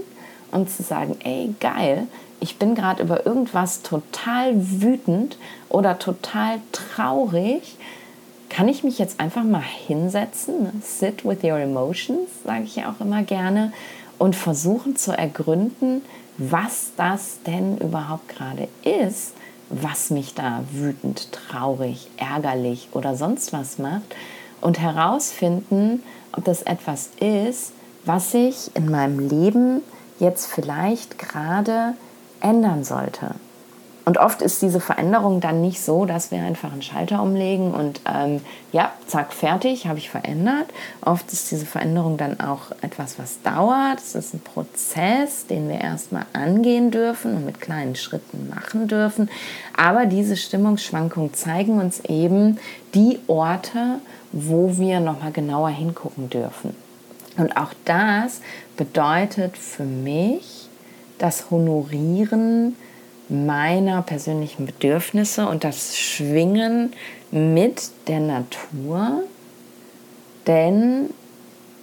[0.51, 2.07] und zu sagen, ey, geil,
[2.39, 5.37] ich bin gerade über irgendwas total wütend
[5.69, 7.77] oder total traurig,
[8.49, 13.01] kann ich mich jetzt einfach mal hinsetzen, sit with your emotions, sage ich ja auch
[13.01, 13.73] immer gerne,
[14.17, 16.01] und versuchen zu ergründen,
[16.37, 19.33] was das denn überhaupt gerade ist,
[19.69, 24.15] was mich da wütend, traurig, ärgerlich oder sonst was macht
[24.61, 27.73] und herausfinden, ob das etwas ist,
[28.05, 29.81] was ich in meinem Leben
[30.19, 31.93] jetzt vielleicht gerade
[32.41, 33.35] ändern sollte.
[34.07, 37.99] Und oft ist diese Veränderung dann nicht so, dass wir einfach einen Schalter umlegen und
[38.05, 38.39] ähm,
[38.71, 40.67] ja, zack, fertig, habe ich verändert.
[41.01, 43.99] Oft ist diese Veränderung dann auch etwas, was dauert.
[43.99, 49.29] Es ist ein Prozess, den wir erstmal angehen dürfen und mit kleinen Schritten machen dürfen.
[49.75, 52.59] Aber diese Stimmungsschwankungen zeigen uns eben
[52.93, 53.99] die Orte,
[54.31, 56.73] wo wir nochmal genauer hingucken dürfen.
[57.35, 58.39] Und auch das
[58.77, 60.66] bedeutet für mich
[61.17, 62.75] das Honorieren
[63.29, 66.93] meiner persönlichen Bedürfnisse und das Schwingen
[67.31, 69.23] mit der Natur,
[70.45, 71.09] denn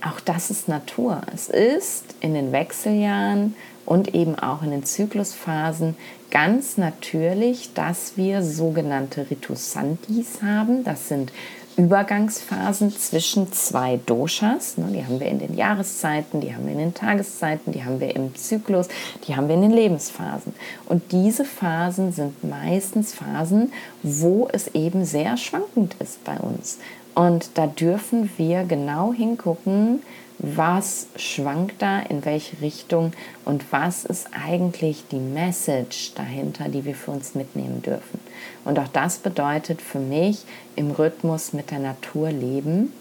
[0.00, 1.22] auch das ist Natur.
[1.32, 3.54] Es ist in den Wechseljahren
[3.86, 5.96] und eben auch in den Zyklusphasen
[6.30, 10.84] ganz natürlich, dass wir sogenannte Ritusantis haben.
[10.84, 11.32] Das sind
[11.76, 14.78] Übergangsphasen zwischen zwei Doshas.
[14.78, 18.00] Ne, die haben wir in den Jahreszeiten, die haben wir in den Tageszeiten, die haben
[18.00, 18.88] wir im Zyklus,
[19.26, 20.54] die haben wir in den Lebensphasen.
[20.86, 23.72] Und diese Phasen sind meistens Phasen,
[24.02, 26.78] wo es eben sehr schwankend ist bei uns.
[27.14, 30.00] Und da dürfen wir genau hingucken,
[30.38, 33.12] was schwankt da, in welche Richtung
[33.44, 38.20] und was ist eigentlich die Message dahinter, die wir für uns mitnehmen dürfen.
[38.64, 40.44] Und auch das bedeutet für mich
[40.76, 42.92] im Rhythmus mit der Natur leben.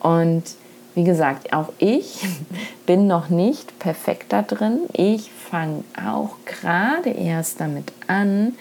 [0.00, 0.44] Und
[0.94, 2.26] wie gesagt, auch ich
[2.86, 4.80] bin noch nicht perfekt da drin.
[4.92, 8.54] Ich fange auch gerade erst damit an,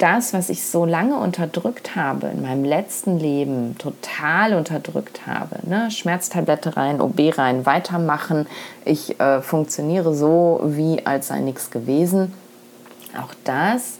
[0.00, 5.90] das, was ich so lange unterdrückt habe, in meinem letzten Leben total unterdrückt habe, ne?
[5.90, 8.46] Schmerztablette rein, OB rein, weitermachen,
[8.86, 12.32] ich äh, funktioniere so, wie als sei nichts gewesen.
[13.14, 13.99] Auch das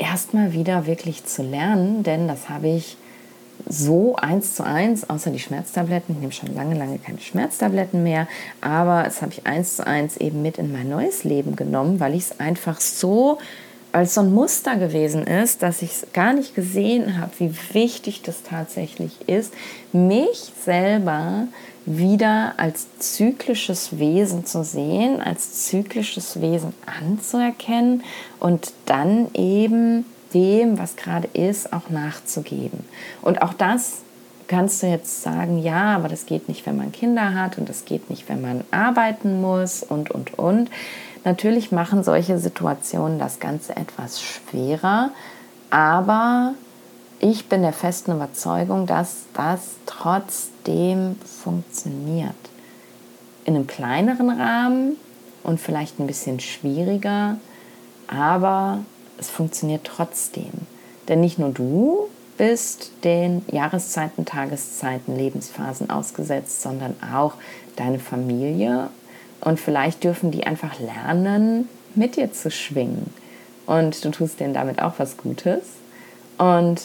[0.00, 2.96] erstmal wieder wirklich zu lernen, denn das habe ich
[3.68, 6.14] so eins zu eins, außer die Schmerztabletten.
[6.14, 8.26] Ich nehme schon lange, lange keine Schmerztabletten mehr,
[8.60, 12.14] aber es habe ich eins zu eins eben mit in mein neues Leben genommen, weil
[12.14, 13.38] ich es einfach so
[13.92, 18.22] als so ein Muster gewesen ist, dass ich es gar nicht gesehen habe, wie wichtig
[18.22, 19.52] das tatsächlich ist,
[19.92, 21.48] mich selber
[21.96, 28.02] wieder als zyklisches Wesen zu sehen, als zyklisches Wesen anzuerkennen
[28.38, 32.84] und dann eben dem, was gerade ist, auch nachzugeben.
[33.22, 33.98] Und auch das
[34.48, 37.84] kannst du jetzt sagen, ja, aber das geht nicht, wenn man Kinder hat und das
[37.84, 40.70] geht nicht, wenn man arbeiten muss und, und, und.
[41.24, 45.10] Natürlich machen solche Situationen das Ganze etwas schwerer,
[45.70, 46.54] aber
[47.20, 52.34] ich bin der festen Überzeugung, dass das trotzdem funktioniert.
[53.44, 54.96] In einem kleineren Rahmen
[55.42, 57.36] und vielleicht ein bisschen schwieriger,
[58.08, 58.78] aber
[59.18, 60.50] es funktioniert trotzdem.
[61.08, 62.08] Denn nicht nur du
[62.38, 67.34] bist den Jahreszeiten, Tageszeiten, Lebensphasen ausgesetzt, sondern auch
[67.76, 68.88] deine Familie.
[69.42, 73.12] Und vielleicht dürfen die einfach lernen, mit dir zu schwingen.
[73.66, 75.64] Und du tust denen damit auch was Gutes.
[76.38, 76.80] Und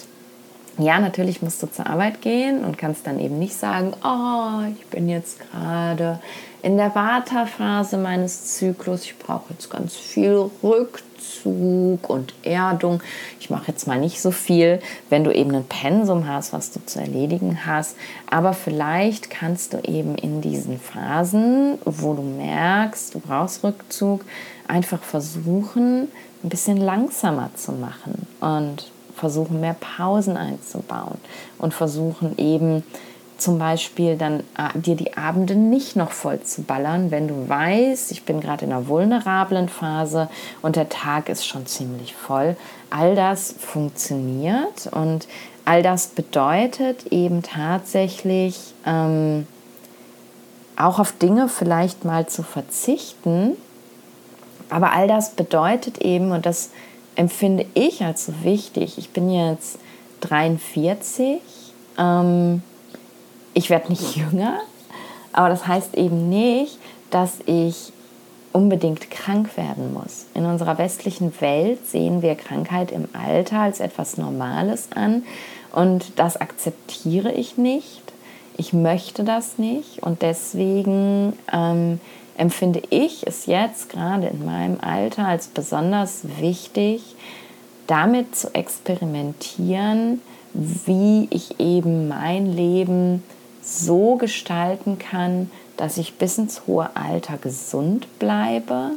[0.78, 4.86] ja, natürlich musst du zur Arbeit gehen und kannst dann eben nicht sagen, oh, ich
[4.88, 6.20] bin jetzt gerade
[6.62, 13.04] in der Vata-Phase meines Zyklus, ich brauche jetzt ganz viel Rückzug und Erdung.
[13.40, 16.84] Ich mache jetzt mal nicht so viel, wenn du eben ein Pensum hast, was du
[16.84, 17.96] zu erledigen hast.
[18.30, 24.26] Aber vielleicht kannst du eben in diesen Phasen, wo du merkst, du brauchst Rückzug,
[24.68, 26.08] einfach versuchen,
[26.44, 31.18] ein bisschen langsamer zu machen und versuchen mehr Pausen einzubauen
[31.58, 32.84] und versuchen eben
[33.38, 38.12] zum Beispiel dann äh, dir die Abende nicht noch voll zu ballern, wenn du weißt,
[38.12, 40.30] ich bin gerade in einer vulnerablen Phase
[40.62, 42.56] und der Tag ist schon ziemlich voll.
[42.90, 45.28] All das funktioniert und
[45.66, 49.48] all das bedeutet eben tatsächlich ähm,
[50.78, 53.54] auch auf Dinge vielleicht mal zu verzichten.
[54.70, 56.70] Aber all das bedeutet eben, und das
[57.16, 58.98] empfinde ich als so wichtig.
[58.98, 59.80] Ich bin jetzt
[60.22, 61.40] 43.
[61.98, 62.62] Ähm,
[63.54, 64.60] ich werde nicht jünger,
[65.34, 66.78] aber das heißt eben nicht,
[67.10, 67.94] dass ich
[68.52, 70.28] unbedingt krank werden muss.
[70.34, 75.24] In unserer westlichen Welt sehen wir Krankheit im Alter als etwas Normales an
[75.74, 78.02] und das akzeptiere ich nicht.
[78.58, 82.00] Ich möchte das nicht und deswegen ähm,
[82.38, 87.16] empfinde ich es jetzt gerade in meinem Alter als besonders wichtig,
[87.88, 90.22] damit zu experimentieren,
[90.54, 93.24] wie ich eben mein Leben
[93.62, 98.92] so gestalten kann, dass ich bis ins hohe Alter gesund bleibe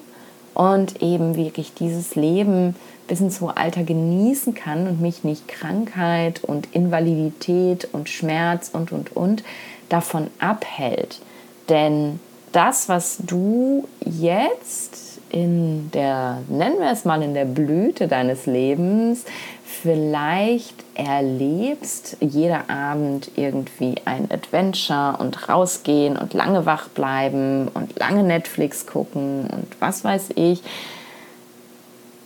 [0.55, 2.77] und eben wirklich dieses Leben
[3.07, 8.93] bis ins hohe Alter genießen kann und mich nicht Krankheit und Invalidität und Schmerz und
[8.93, 9.43] und und
[9.89, 11.21] davon abhält.
[11.69, 12.21] Denn
[12.59, 19.25] das, was du jetzt in der, nennen wir es mal, in der Blüte deines Lebens
[19.65, 28.25] vielleicht erlebst, jeder Abend irgendwie ein Adventure und rausgehen und lange wach bleiben und lange
[28.25, 30.61] Netflix gucken und was weiß ich.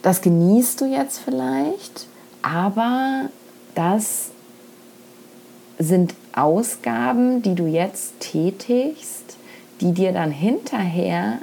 [0.00, 2.06] Das genießt du jetzt vielleicht,
[2.40, 3.28] aber
[3.74, 4.30] das
[5.78, 9.36] sind Ausgaben, die du jetzt tätigst,
[9.82, 11.38] die dir dann hinterher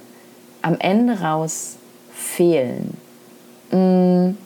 [0.61, 1.77] am Ende raus
[2.13, 2.97] fehlen.
[3.71, 4.37] Mm.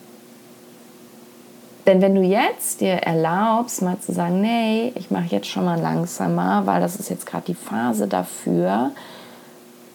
[1.85, 5.79] Denn wenn du jetzt dir erlaubst, mal zu sagen, nee, ich mache jetzt schon mal
[5.79, 8.91] langsamer, weil das ist jetzt gerade die Phase dafür,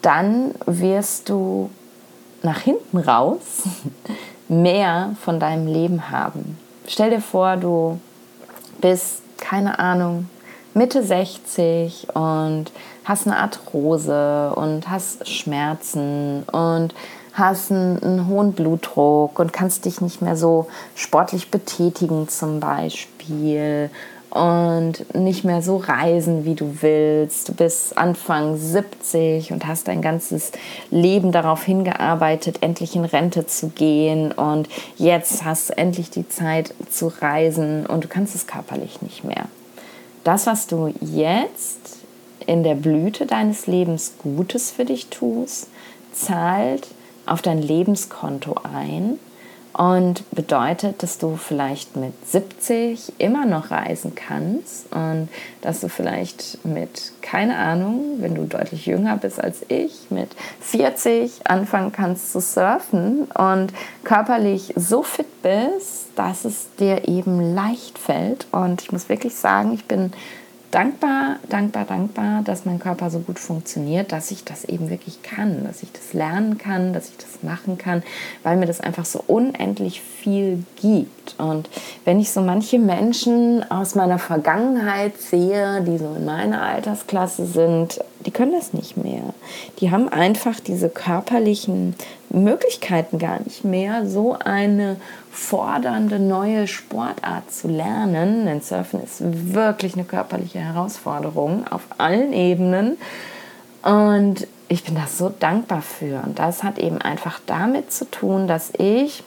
[0.03, 1.70] dann wirst du
[2.42, 3.62] nach hinten raus
[4.49, 6.59] mehr von deinem Leben haben.
[6.86, 7.99] Stell dir vor, du
[8.80, 10.28] bist, keine Ahnung,
[10.74, 12.66] Mitte 60 und
[13.09, 16.95] hast eine Arthrose und hast Schmerzen und
[17.33, 23.91] hast einen, einen, hohen Blutdruck und kannst dich nicht mehr so sportlich betätigen zum Beispiel
[24.29, 27.49] und nicht mehr so reisen, wie du willst.
[27.49, 30.53] Du bist Anfang 70 und hast dein ganzes
[30.91, 36.75] Leben darauf hingearbeitet, endlich in Rente zu gehen und jetzt hast du endlich die Zeit
[36.91, 39.47] zu reisen und du kannst es körperlich nicht mehr.
[40.25, 41.97] Das, was du jetzt
[42.49, 45.68] in der Blüte deines Lebens Gutes für dich tust,
[46.14, 46.88] zahlt
[47.26, 49.18] auf dein Lebenskonto ein
[49.74, 55.28] und bedeutet, dass du vielleicht mit 70 immer noch reisen kannst und
[55.61, 60.30] dass du vielleicht mit, keine Ahnung, wenn du deutlich jünger bist als ich, mit
[60.62, 63.74] 40 anfangen kannst zu surfen und
[64.05, 68.46] körperlich so fit bist, dass es dir eben leicht fällt.
[68.53, 70.12] Und ich muss wirklich sagen, ich bin
[70.71, 75.64] dankbar, dankbar, dankbar, dass mein Körper so gut funktioniert, dass ich das eben wirklich kann,
[75.64, 78.03] dass ich das lernen kann, dass ich das machen kann,
[78.43, 81.35] weil mir das einfach so unendlich viel gibt.
[81.39, 81.71] Und
[82.05, 88.01] wenn ich so manche Menschen aus meiner Vergangenheit sehe, die so in meiner Altersklasse sind,
[88.27, 89.23] die können das nicht mehr.
[89.81, 91.95] Die haben einfach diese körperlichen
[92.31, 94.97] Möglichkeiten gar nicht mehr, so eine
[95.31, 98.47] fordernde neue Sportart zu lernen.
[98.47, 102.97] Denn Surfen ist wirklich eine körperliche Herausforderung auf allen Ebenen.
[103.83, 106.23] Und ich bin da so dankbar für.
[106.25, 109.23] Und das hat eben einfach damit zu tun, dass ich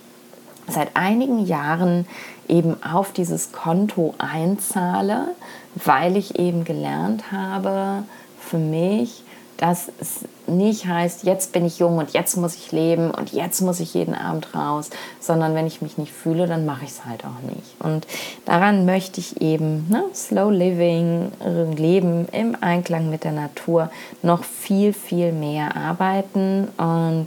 [0.67, 2.05] seit einigen Jahren
[2.47, 5.29] eben auf dieses Konto einzahle,
[5.75, 8.03] weil ich eben gelernt habe,
[8.51, 9.23] für mich,
[9.55, 13.61] dass es nicht heißt, jetzt bin ich jung und jetzt muss ich leben und jetzt
[13.61, 14.89] muss ich jeden Abend raus,
[15.19, 17.75] sondern wenn ich mich nicht fühle, dann mache ich es halt auch nicht.
[17.79, 18.07] Und
[18.45, 21.31] daran möchte ich eben ne, Slow Living,
[21.77, 23.89] Leben im Einklang mit der Natur
[24.21, 27.25] noch viel, viel mehr arbeiten und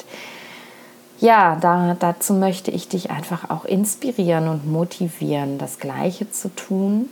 [1.20, 7.08] ja, da, dazu möchte ich dich einfach auch inspirieren und motivieren, das Gleiche zu tun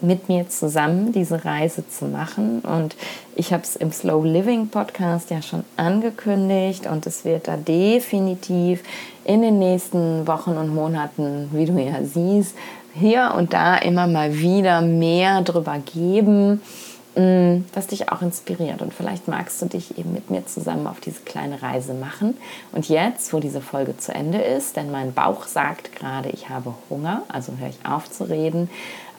[0.00, 2.60] mit mir zusammen diese Reise zu machen.
[2.60, 2.96] Und
[3.34, 8.82] ich habe es im Slow Living Podcast ja schon angekündigt und es wird da definitiv
[9.24, 12.54] in den nächsten Wochen und Monaten, wie du ja siehst,
[12.94, 16.60] hier und da immer mal wieder mehr drüber geben
[17.18, 18.80] Mm, was dich auch inspiriert.
[18.80, 22.36] Und vielleicht magst du dich eben mit mir zusammen auf diese kleine Reise machen.
[22.70, 26.74] Und jetzt, wo diese Folge zu Ende ist, denn mein Bauch sagt gerade, ich habe
[26.88, 28.70] Hunger, also höre ich auf zu reden,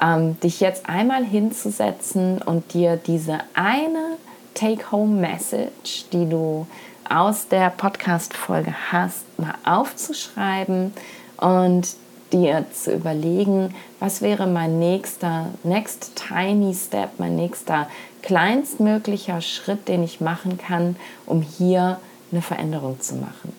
[0.02, 4.18] ähm, dich jetzt einmal hinzusetzen und dir diese eine
[4.54, 6.68] Take-Home-Message, die du
[7.10, 10.93] aus der Podcast-Folge hast, mal aufzuschreiben
[11.38, 11.88] und
[12.32, 17.88] dir zu überlegen, was wäre mein nächster, next tiny step, mein nächster
[18.22, 20.95] kleinstmöglicher Schritt, den ich machen kann,
[21.26, 22.00] um hier
[22.32, 23.54] eine Veränderung zu machen.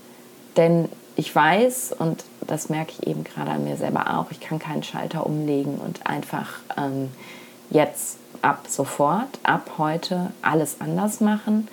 [0.57, 4.59] Denn ich weiß, und das merke ich eben gerade an mir selber auch, ich kann
[4.59, 7.11] keinen Schalter umlegen und einfach ähm,
[7.71, 11.69] jetzt ab sofort, ab heute alles anders machen,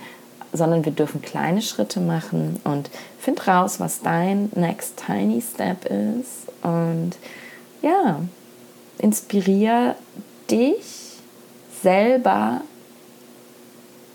[0.54, 6.48] sondern wir dürfen kleine Schritte machen und find raus, was dein next tiny step ist
[6.62, 7.14] und
[7.82, 8.20] ja,
[9.00, 9.96] inspiriere
[10.50, 11.18] dich
[11.82, 12.62] selber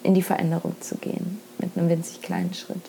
[0.02, 2.82] in die Veränderung zu gehen mit einem winzig kleinen Schritt.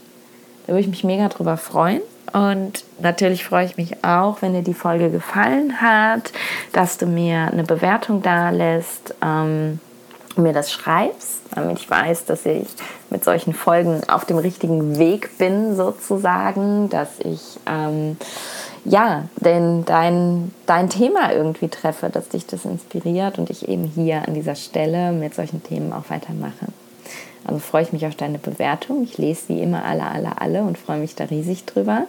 [0.66, 2.02] Da würde ich mich mega drüber freuen.
[2.32, 6.32] Und natürlich freue ich mich auch, wenn dir die Folge gefallen hat,
[6.72, 9.14] dass du mir eine Bewertung da lässt.
[9.22, 9.80] Ähm,
[10.36, 12.68] mir das schreibst, damit ich weiß, dass ich
[13.10, 18.18] mit solchen Folgen auf dem richtigen Weg bin, sozusagen, dass ich ähm,
[18.86, 24.28] ja, denn dein, dein Thema irgendwie treffe, dass dich das inspiriert und ich eben hier
[24.28, 26.68] an dieser Stelle mit solchen Themen auch weitermache.
[27.46, 29.04] Also freue ich mich auf deine Bewertung.
[29.04, 32.08] Ich lese sie immer alle, alle, alle und freue mich da riesig drüber.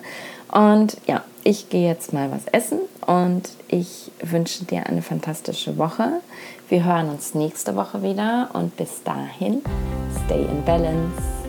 [0.51, 6.21] Und ja, ich gehe jetzt mal was essen und ich wünsche dir eine fantastische Woche.
[6.69, 9.63] Wir hören uns nächste Woche wieder und bis dahin,
[10.25, 11.44] stay in balance.